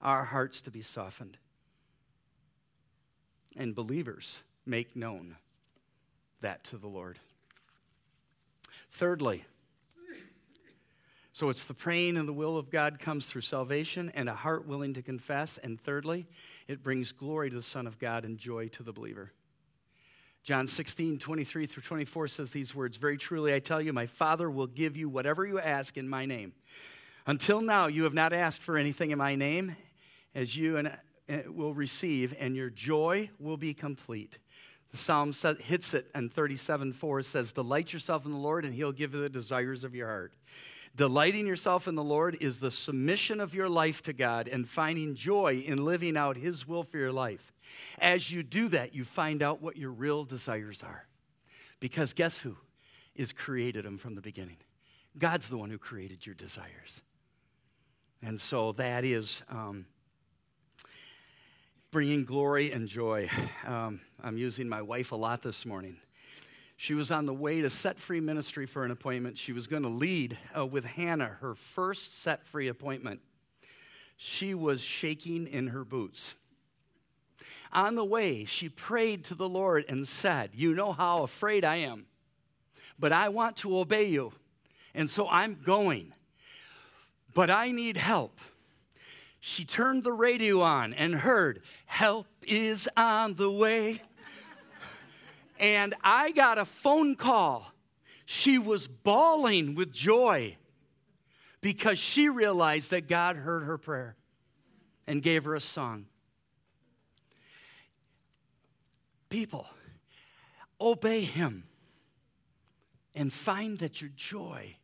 our 0.00 0.24
hearts 0.24 0.60
to 0.62 0.70
be 0.70 0.82
softened. 0.82 1.38
And 3.56 3.74
believers 3.74 4.42
make 4.66 4.96
known 4.96 5.36
that 6.40 6.64
to 6.64 6.76
the 6.76 6.88
Lord. 6.88 7.18
Thirdly, 8.90 9.44
so 11.34 11.48
it's 11.48 11.64
the 11.64 11.74
praying 11.74 12.16
and 12.16 12.28
the 12.28 12.32
will 12.32 12.56
of 12.56 12.70
God 12.70 13.00
comes 13.00 13.26
through 13.26 13.40
salvation 13.40 14.12
and 14.14 14.28
a 14.28 14.34
heart 14.34 14.68
willing 14.68 14.94
to 14.94 15.02
confess. 15.02 15.58
And 15.58 15.80
thirdly, 15.80 16.26
it 16.68 16.80
brings 16.80 17.10
glory 17.10 17.50
to 17.50 17.56
the 17.56 17.62
Son 17.62 17.88
of 17.88 17.98
God 17.98 18.24
and 18.24 18.38
joy 18.38 18.68
to 18.68 18.84
the 18.84 18.92
believer. 18.92 19.32
John 20.44 20.68
16, 20.68 21.18
23 21.18 21.66
through 21.66 21.82
24 21.82 22.28
says 22.28 22.50
these 22.52 22.72
words 22.72 22.98
Very 22.98 23.16
truly, 23.16 23.52
I 23.52 23.58
tell 23.58 23.80
you, 23.80 23.92
my 23.92 24.06
Father 24.06 24.48
will 24.48 24.68
give 24.68 24.96
you 24.96 25.08
whatever 25.08 25.44
you 25.44 25.58
ask 25.58 25.96
in 25.96 26.08
my 26.08 26.24
name. 26.24 26.52
Until 27.26 27.60
now, 27.60 27.88
you 27.88 28.04
have 28.04 28.14
not 28.14 28.32
asked 28.32 28.62
for 28.62 28.78
anything 28.78 29.10
in 29.10 29.18
my 29.18 29.34
name, 29.34 29.74
as 30.36 30.56
you 30.56 30.76
and, 30.76 30.96
will 31.46 31.74
receive, 31.74 32.34
and 32.38 32.54
your 32.54 32.70
joy 32.70 33.30
will 33.38 33.56
be 33.56 33.74
complete. 33.74 34.38
The 34.90 34.96
psalm 34.96 35.32
says, 35.32 35.58
hits 35.58 35.94
it, 35.94 36.08
and 36.14 36.32
37 36.32 36.92
4 36.92 37.22
says, 37.22 37.52
Delight 37.52 37.92
yourself 37.92 38.24
in 38.24 38.32
the 38.32 38.38
Lord, 38.38 38.64
and 38.64 38.74
he'll 38.74 38.92
give 38.92 39.14
you 39.14 39.20
the 39.20 39.28
desires 39.28 39.84
of 39.84 39.94
your 39.94 40.08
heart. 40.08 40.34
Delighting 40.96 41.46
yourself 41.46 41.88
in 41.88 41.96
the 41.96 42.04
Lord 42.04 42.36
is 42.40 42.60
the 42.60 42.70
submission 42.70 43.40
of 43.40 43.52
your 43.52 43.68
life 43.68 44.02
to 44.02 44.12
God 44.12 44.46
and 44.46 44.68
finding 44.68 45.16
joy 45.16 45.64
in 45.66 45.84
living 45.84 46.16
out 46.16 46.36
His 46.36 46.68
will 46.68 46.84
for 46.84 46.98
your 46.98 47.10
life. 47.10 47.52
As 47.98 48.30
you 48.30 48.44
do 48.44 48.68
that, 48.68 48.94
you 48.94 49.04
find 49.04 49.42
out 49.42 49.60
what 49.60 49.76
your 49.76 49.90
real 49.90 50.24
desires 50.24 50.84
are. 50.84 51.08
Because 51.80 52.12
guess 52.12 52.38
who 52.38 52.56
is 53.16 53.32
created 53.32 53.84
them 53.84 53.98
from 53.98 54.14
the 54.14 54.20
beginning? 54.20 54.58
God's 55.18 55.48
the 55.48 55.58
one 55.58 55.70
who 55.70 55.78
created 55.78 56.24
your 56.24 56.36
desires. 56.36 57.02
And 58.22 58.40
so 58.40 58.72
that 58.72 59.04
is 59.04 59.42
um, 59.48 59.86
bringing 61.94 62.24
glory 62.24 62.72
and 62.72 62.88
joy. 62.88 63.30
Um, 63.66 64.02
I'm 64.22 64.36
using 64.36 64.68
my 64.68 64.82
wife 64.82 65.12
a 65.12 65.16
lot 65.16 65.40
this 65.40 65.64
morning. 65.64 65.96
She 66.76 66.92
was 66.92 67.10
on 67.10 67.24
the 67.24 67.32
way 67.32 67.62
to 67.62 67.70
set 67.70 67.98
free 67.98 68.20
ministry 68.20 68.66
for 68.66 68.84
an 68.84 68.90
appointment. 68.90 69.38
She 69.38 69.52
was 69.52 69.66
going 69.66 69.84
to 69.84 69.88
lead 69.88 70.36
uh, 70.54 70.66
with 70.66 70.84
Hannah 70.84 71.38
her 71.40 71.54
first 71.54 72.20
set 72.20 72.44
free 72.44 72.68
appointment. 72.68 73.20
She 74.18 74.52
was 74.52 74.82
shaking 74.82 75.46
in 75.46 75.68
her 75.68 75.82
boots. 75.82 76.34
On 77.72 77.94
the 77.94 78.04
way, 78.04 78.44
she 78.44 78.68
prayed 78.68 79.24
to 79.26 79.34
the 79.34 79.48
Lord 79.48 79.86
and 79.88 80.06
said, 80.06 80.50
You 80.52 80.74
know 80.74 80.92
how 80.92 81.22
afraid 81.22 81.64
I 81.64 81.76
am, 81.76 82.04
but 82.98 83.12
I 83.12 83.30
want 83.30 83.56
to 83.58 83.78
obey 83.78 84.08
you. 84.08 84.32
And 84.94 85.08
so 85.08 85.26
I'm 85.26 85.58
going, 85.64 86.12
but 87.32 87.48
I 87.48 87.70
need 87.70 87.96
help. 87.96 88.40
She 89.46 89.66
turned 89.66 90.04
the 90.04 90.12
radio 90.12 90.62
on 90.62 90.94
and 90.94 91.14
heard, 91.14 91.60
Help 91.84 92.26
is 92.46 92.88
on 92.96 93.34
the 93.34 93.50
way 93.50 94.00
and 95.60 95.94
I 96.02 96.30
got 96.30 96.56
a 96.56 96.64
phone 96.64 97.14
call. 97.14 97.70
She 98.24 98.56
was 98.56 98.88
bawling 98.88 99.74
with 99.74 99.92
joy 99.92 100.56
because 101.60 101.98
she 101.98 102.30
realized 102.30 102.90
that 102.92 103.06
God 103.06 103.36
heard 103.36 103.64
her 103.64 103.76
prayer 103.76 104.16
and 105.06 105.22
gave 105.22 105.44
her 105.44 105.54
a 105.54 105.60
song. 105.60 106.06
People, 109.28 109.66
obey 110.80 111.20
Him 111.20 111.64
and 113.14 113.30
find 113.30 113.78
that 113.80 114.00
your 114.00 114.10
joy 114.16 114.76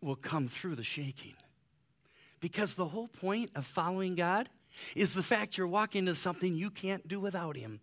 will 0.00 0.16
come 0.16 0.48
through 0.48 0.76
the 0.76 0.82
shaking. 0.82 1.34
Because 2.40 2.74
the 2.74 2.86
whole 2.86 3.08
point 3.08 3.50
of 3.54 3.64
following 3.66 4.14
God 4.14 4.48
is 4.94 5.14
the 5.14 5.22
fact 5.22 5.56
you're 5.56 5.66
walking 5.66 6.00
into 6.00 6.14
something 6.14 6.54
you 6.54 6.70
can't 6.70 7.06
do 7.08 7.18
without 7.18 7.56
Him. 7.56 7.80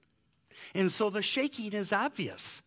And 0.75 0.91
so 0.91 1.09
the 1.09 1.21
shaking 1.21 1.73
is 1.73 1.91
obvious. 1.91 2.61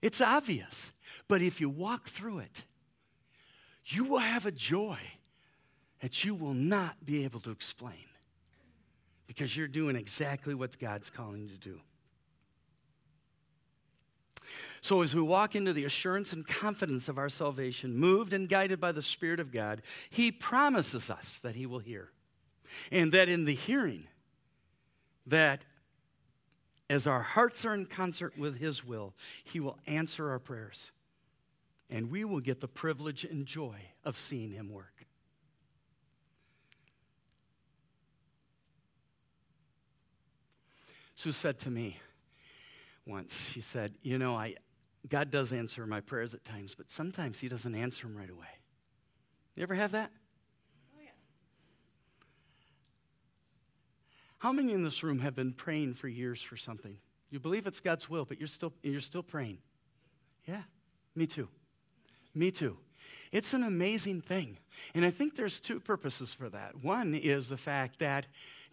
It's 0.00 0.20
obvious. 0.20 0.92
But 1.28 1.42
if 1.42 1.60
you 1.60 1.68
walk 1.68 2.08
through 2.08 2.40
it, 2.40 2.64
you 3.86 4.04
will 4.04 4.18
have 4.18 4.46
a 4.46 4.52
joy 4.52 4.98
that 6.00 6.24
you 6.24 6.34
will 6.34 6.54
not 6.54 7.04
be 7.04 7.24
able 7.24 7.40
to 7.40 7.50
explain 7.50 8.06
because 9.26 9.56
you're 9.56 9.68
doing 9.68 9.96
exactly 9.96 10.54
what 10.54 10.78
God's 10.78 11.10
calling 11.10 11.42
you 11.42 11.48
to 11.48 11.58
do. 11.58 11.80
So, 14.80 15.02
as 15.02 15.14
we 15.14 15.22
walk 15.22 15.54
into 15.54 15.72
the 15.72 15.84
assurance 15.84 16.32
and 16.32 16.46
confidence 16.46 17.08
of 17.08 17.18
our 17.18 17.28
salvation, 17.28 17.96
moved 17.96 18.32
and 18.32 18.48
guided 18.48 18.80
by 18.80 18.92
the 18.92 19.02
Spirit 19.02 19.40
of 19.40 19.52
God, 19.52 19.82
He 20.10 20.32
promises 20.32 21.10
us 21.10 21.38
that 21.42 21.54
He 21.54 21.66
will 21.66 21.78
hear. 21.78 22.10
And 22.90 23.12
that 23.12 23.28
in 23.28 23.44
the 23.44 23.54
hearing, 23.54 24.06
that 25.26 25.64
as 26.88 27.06
our 27.06 27.22
hearts 27.22 27.64
are 27.64 27.74
in 27.74 27.86
concert 27.86 28.36
with 28.36 28.58
His 28.58 28.84
will, 28.84 29.14
He 29.44 29.60
will 29.60 29.78
answer 29.86 30.30
our 30.30 30.38
prayers. 30.38 30.90
And 31.88 32.10
we 32.10 32.24
will 32.24 32.40
get 32.40 32.60
the 32.60 32.68
privilege 32.68 33.24
and 33.24 33.46
joy 33.46 33.76
of 34.04 34.16
seeing 34.16 34.52
Him 34.52 34.70
work. 34.70 35.06
Sue 41.14 41.32
said 41.32 41.58
to 41.60 41.70
me 41.70 41.98
once, 43.06 43.50
she 43.50 43.60
said, 43.60 43.92
You 44.02 44.18
know, 44.18 44.36
I, 44.36 44.56
God 45.08 45.30
does 45.30 45.52
answer 45.52 45.86
my 45.86 46.00
prayers 46.00 46.34
at 46.34 46.44
times, 46.44 46.74
but 46.74 46.90
sometimes 46.90 47.40
He 47.40 47.48
doesn't 47.48 47.74
answer 47.74 48.06
them 48.06 48.16
right 48.16 48.30
away. 48.30 48.46
You 49.56 49.62
ever 49.62 49.74
have 49.74 49.92
that? 49.92 50.10
How 54.42 54.50
many 54.50 54.72
in 54.72 54.82
this 54.82 55.04
room 55.04 55.20
have 55.20 55.36
been 55.36 55.52
praying 55.52 55.94
for 55.94 56.08
years 56.08 56.42
for 56.42 56.56
something? 56.56 56.96
You 57.30 57.38
believe 57.38 57.64
it's 57.68 57.78
God's 57.78 58.10
will, 58.10 58.24
but 58.24 58.40
you're 58.40 58.48
still, 58.48 58.72
you're 58.82 59.00
still 59.00 59.22
praying. 59.22 59.58
Yeah, 60.48 60.62
me 61.14 61.28
too. 61.28 61.48
Me 62.34 62.50
too. 62.50 62.76
It's 63.30 63.54
an 63.54 63.62
amazing 63.62 64.20
thing. 64.20 64.58
And 64.96 65.04
I 65.04 65.10
think 65.10 65.36
there's 65.36 65.60
two 65.60 65.78
purposes 65.78 66.34
for 66.34 66.48
that. 66.48 66.82
One 66.82 67.14
is 67.14 67.50
the 67.50 67.56
fact 67.56 68.00
that 68.00 68.26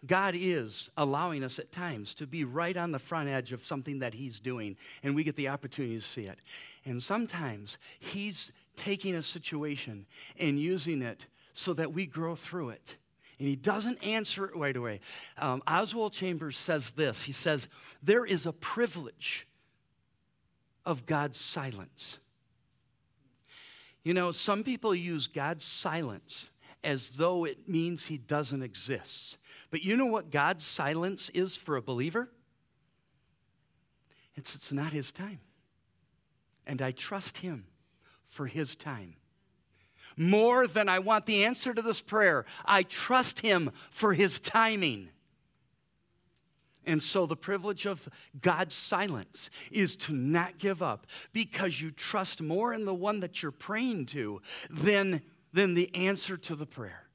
God 0.06 0.34
is 0.36 0.90
allowing 0.96 1.44
us 1.44 1.58
at 1.58 1.72
times 1.72 2.14
to 2.14 2.26
be 2.26 2.44
right 2.44 2.76
on 2.76 2.92
the 2.92 2.98
front 2.98 3.28
edge 3.28 3.52
of 3.52 3.64
something 3.64 3.98
that 4.00 4.14
He's 4.14 4.40
doing, 4.40 4.76
and 5.02 5.14
we 5.14 5.24
get 5.24 5.36
the 5.36 5.48
opportunity 5.48 5.96
to 5.96 6.04
see 6.04 6.22
it. 6.22 6.38
And 6.84 7.02
sometimes 7.02 7.78
He's 7.98 8.52
taking 8.76 9.14
a 9.14 9.22
situation 9.22 10.06
and 10.38 10.58
using 10.58 11.02
it 11.02 11.26
so 11.52 11.74
that 11.74 11.92
we 11.92 12.06
grow 12.06 12.34
through 12.34 12.70
it. 12.70 12.96
And 13.38 13.48
He 13.48 13.56
doesn't 13.56 14.02
answer 14.02 14.46
it 14.46 14.56
right 14.56 14.76
away. 14.76 15.00
Um, 15.38 15.62
Oswald 15.66 16.12
Chambers 16.12 16.56
says 16.56 16.92
this 16.92 17.22
He 17.22 17.32
says, 17.32 17.68
There 18.02 18.24
is 18.24 18.46
a 18.46 18.52
privilege 18.52 19.46
of 20.86 21.06
God's 21.06 21.38
silence. 21.38 22.18
You 24.02 24.14
know, 24.14 24.32
some 24.32 24.64
people 24.64 24.94
use 24.94 25.26
God's 25.26 25.64
silence 25.64 26.49
as 26.82 27.10
though 27.10 27.44
it 27.44 27.68
means 27.68 28.06
he 28.06 28.18
doesn't 28.18 28.62
exist. 28.62 29.38
But 29.70 29.82
you 29.82 29.96
know 29.96 30.06
what 30.06 30.30
God's 30.30 30.64
silence 30.64 31.30
is 31.30 31.56
for 31.56 31.76
a 31.76 31.82
believer? 31.82 32.30
It's, 34.34 34.54
it's 34.54 34.72
not 34.72 34.92
his 34.92 35.12
time. 35.12 35.40
And 36.66 36.80
I 36.80 36.92
trust 36.92 37.38
him 37.38 37.66
for 38.22 38.46
his 38.46 38.74
time. 38.74 39.16
More 40.16 40.66
than 40.66 40.88
I 40.88 40.98
want 40.98 41.26
the 41.26 41.44
answer 41.44 41.72
to 41.74 41.82
this 41.82 42.00
prayer, 42.00 42.44
I 42.64 42.82
trust 42.82 43.40
him 43.40 43.70
for 43.90 44.14
his 44.14 44.40
timing. 44.40 45.10
And 46.86 47.02
so, 47.02 47.26
the 47.26 47.36
privilege 47.36 47.86
of 47.86 48.08
God's 48.40 48.74
silence 48.74 49.50
is 49.70 49.96
to 49.96 50.12
not 50.12 50.58
give 50.58 50.82
up 50.82 51.06
because 51.32 51.80
you 51.80 51.90
trust 51.90 52.40
more 52.40 52.72
in 52.72 52.84
the 52.86 52.94
one 52.94 53.20
that 53.20 53.42
you're 53.42 53.52
praying 53.52 54.06
to 54.06 54.40
than, 54.70 55.22
than 55.52 55.74
the 55.74 55.94
answer 55.94 56.36
to 56.36 56.54
the 56.54 56.66
prayer. 56.66 57.06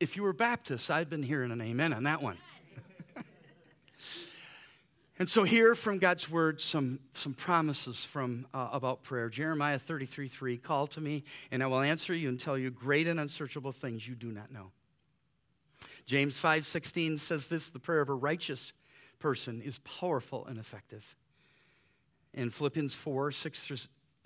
If 0.00 0.16
you 0.16 0.22
were 0.22 0.32
Baptist, 0.32 0.90
I'd 0.90 1.10
been 1.10 1.22
hearing 1.22 1.50
an 1.50 1.60
amen 1.60 1.92
on 1.92 2.04
that 2.04 2.22
one. 2.22 2.36
and 5.18 5.28
so, 5.28 5.42
here 5.42 5.74
from 5.74 5.98
God's 5.98 6.30
word, 6.30 6.60
some, 6.60 7.00
some 7.14 7.34
promises 7.34 8.04
from, 8.04 8.46
uh, 8.54 8.68
about 8.72 9.02
prayer. 9.02 9.28
Jeremiah 9.28 9.78
33 9.78 10.28
3 10.28 10.56
Call 10.58 10.86
to 10.88 11.00
me, 11.00 11.24
and 11.50 11.64
I 11.64 11.66
will 11.66 11.80
answer 11.80 12.14
you 12.14 12.28
and 12.28 12.38
tell 12.38 12.56
you 12.56 12.70
great 12.70 13.08
and 13.08 13.18
unsearchable 13.18 13.72
things 13.72 14.06
you 14.06 14.14
do 14.14 14.30
not 14.30 14.52
know. 14.52 14.70
James 16.06 16.40
5:16 16.40 17.18
says 17.18 17.48
this, 17.48 17.68
the 17.68 17.78
prayer 17.78 18.00
of 18.00 18.08
a 18.08 18.14
righteous 18.14 18.72
person 19.18 19.60
is 19.60 19.78
powerful 19.80 20.46
and 20.46 20.58
effective. 20.58 21.16
And 22.32 22.54
Philippians 22.54 22.94
4, 22.94 23.32
6 23.32 23.64
through 23.64 23.76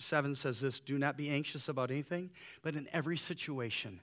7 0.02 0.34
says 0.34 0.60
this, 0.60 0.80
do 0.80 0.98
not 0.98 1.16
be 1.16 1.30
anxious 1.30 1.68
about 1.68 1.90
anything, 1.90 2.30
but 2.62 2.76
in 2.76 2.88
every 2.92 3.16
situation, 3.16 4.00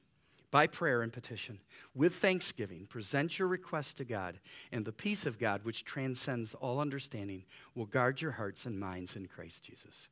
by 0.52 0.66
prayer 0.66 1.02
and 1.02 1.14
petition, 1.14 1.60
with 1.94 2.16
thanksgiving, 2.16 2.88
present 2.88 3.38
your 3.38 3.48
requests 3.48 3.94
to 3.96 4.06
God, 4.06 4.40
and 4.72 4.86
the 4.86 4.92
peace 4.92 5.26
of 5.26 5.38
God, 5.38 5.64
which 5.64 5.86
transcends 5.86 6.56
all 6.56 6.80
understanding, 6.80 7.44
will 7.76 7.86
guard 7.86 8.22
your 8.22 8.32
hearts 8.32 8.66
and 8.66 8.80
minds 8.80 9.16
in 9.16 9.28
Christ 9.28 9.64
Jesus. 9.64 10.08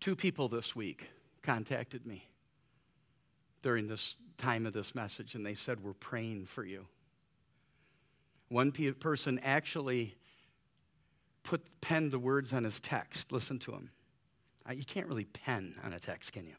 Two 0.00 0.14
people 0.14 0.48
this 0.48 0.76
week 0.76 1.08
contacted 1.42 2.04
me 2.04 2.28
during 3.64 3.88
this 3.88 4.16
time 4.36 4.66
of 4.66 4.74
this 4.74 4.94
message, 4.94 5.34
and 5.34 5.44
they 5.44 5.54
said, 5.54 5.82
We're 5.82 5.94
praying 5.94 6.44
for 6.44 6.64
you. 6.64 6.86
One 8.50 8.70
person 8.72 9.40
actually 9.42 10.14
put 11.44 11.62
pen 11.80 12.10
the 12.10 12.18
words 12.18 12.52
on 12.52 12.62
his 12.62 12.78
text. 12.78 13.32
Listen 13.32 13.58
to 13.60 13.72
him. 13.72 13.90
Uh, 14.68 14.74
you 14.74 14.84
can't 14.84 15.06
really 15.06 15.24
pen 15.24 15.76
on 15.82 15.94
a 15.94 15.98
text, 15.98 16.34
can 16.34 16.44
you? 16.44 16.54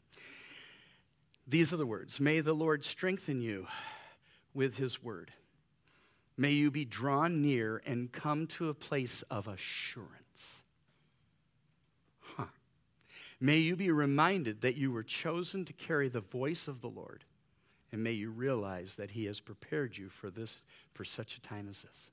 These 1.46 1.72
are 1.72 1.76
the 1.76 1.86
words 1.86 2.18
May 2.18 2.40
the 2.40 2.54
Lord 2.54 2.84
strengthen 2.84 3.40
you 3.40 3.68
with 4.52 4.76
his 4.76 5.00
word. 5.00 5.30
May 6.36 6.50
you 6.50 6.72
be 6.72 6.84
drawn 6.84 7.40
near 7.40 7.82
and 7.86 8.10
come 8.10 8.48
to 8.48 8.68
a 8.68 8.74
place 8.74 9.22
of 9.30 9.46
assurance. 9.46 10.64
May 13.40 13.58
you 13.58 13.76
be 13.76 13.90
reminded 13.90 14.62
that 14.62 14.76
you 14.76 14.90
were 14.90 15.02
chosen 15.02 15.64
to 15.66 15.72
carry 15.72 16.08
the 16.08 16.20
voice 16.20 16.68
of 16.68 16.80
the 16.80 16.88
Lord. 16.88 17.24
And 17.92 18.02
may 18.02 18.12
you 18.12 18.30
realize 18.30 18.96
that 18.96 19.10
He 19.10 19.26
has 19.26 19.40
prepared 19.40 19.96
you 19.96 20.08
for 20.08 20.30
this, 20.30 20.62
for 20.92 21.04
such 21.04 21.36
a 21.36 21.40
time 21.40 21.68
as 21.68 21.82
this. 21.82 22.10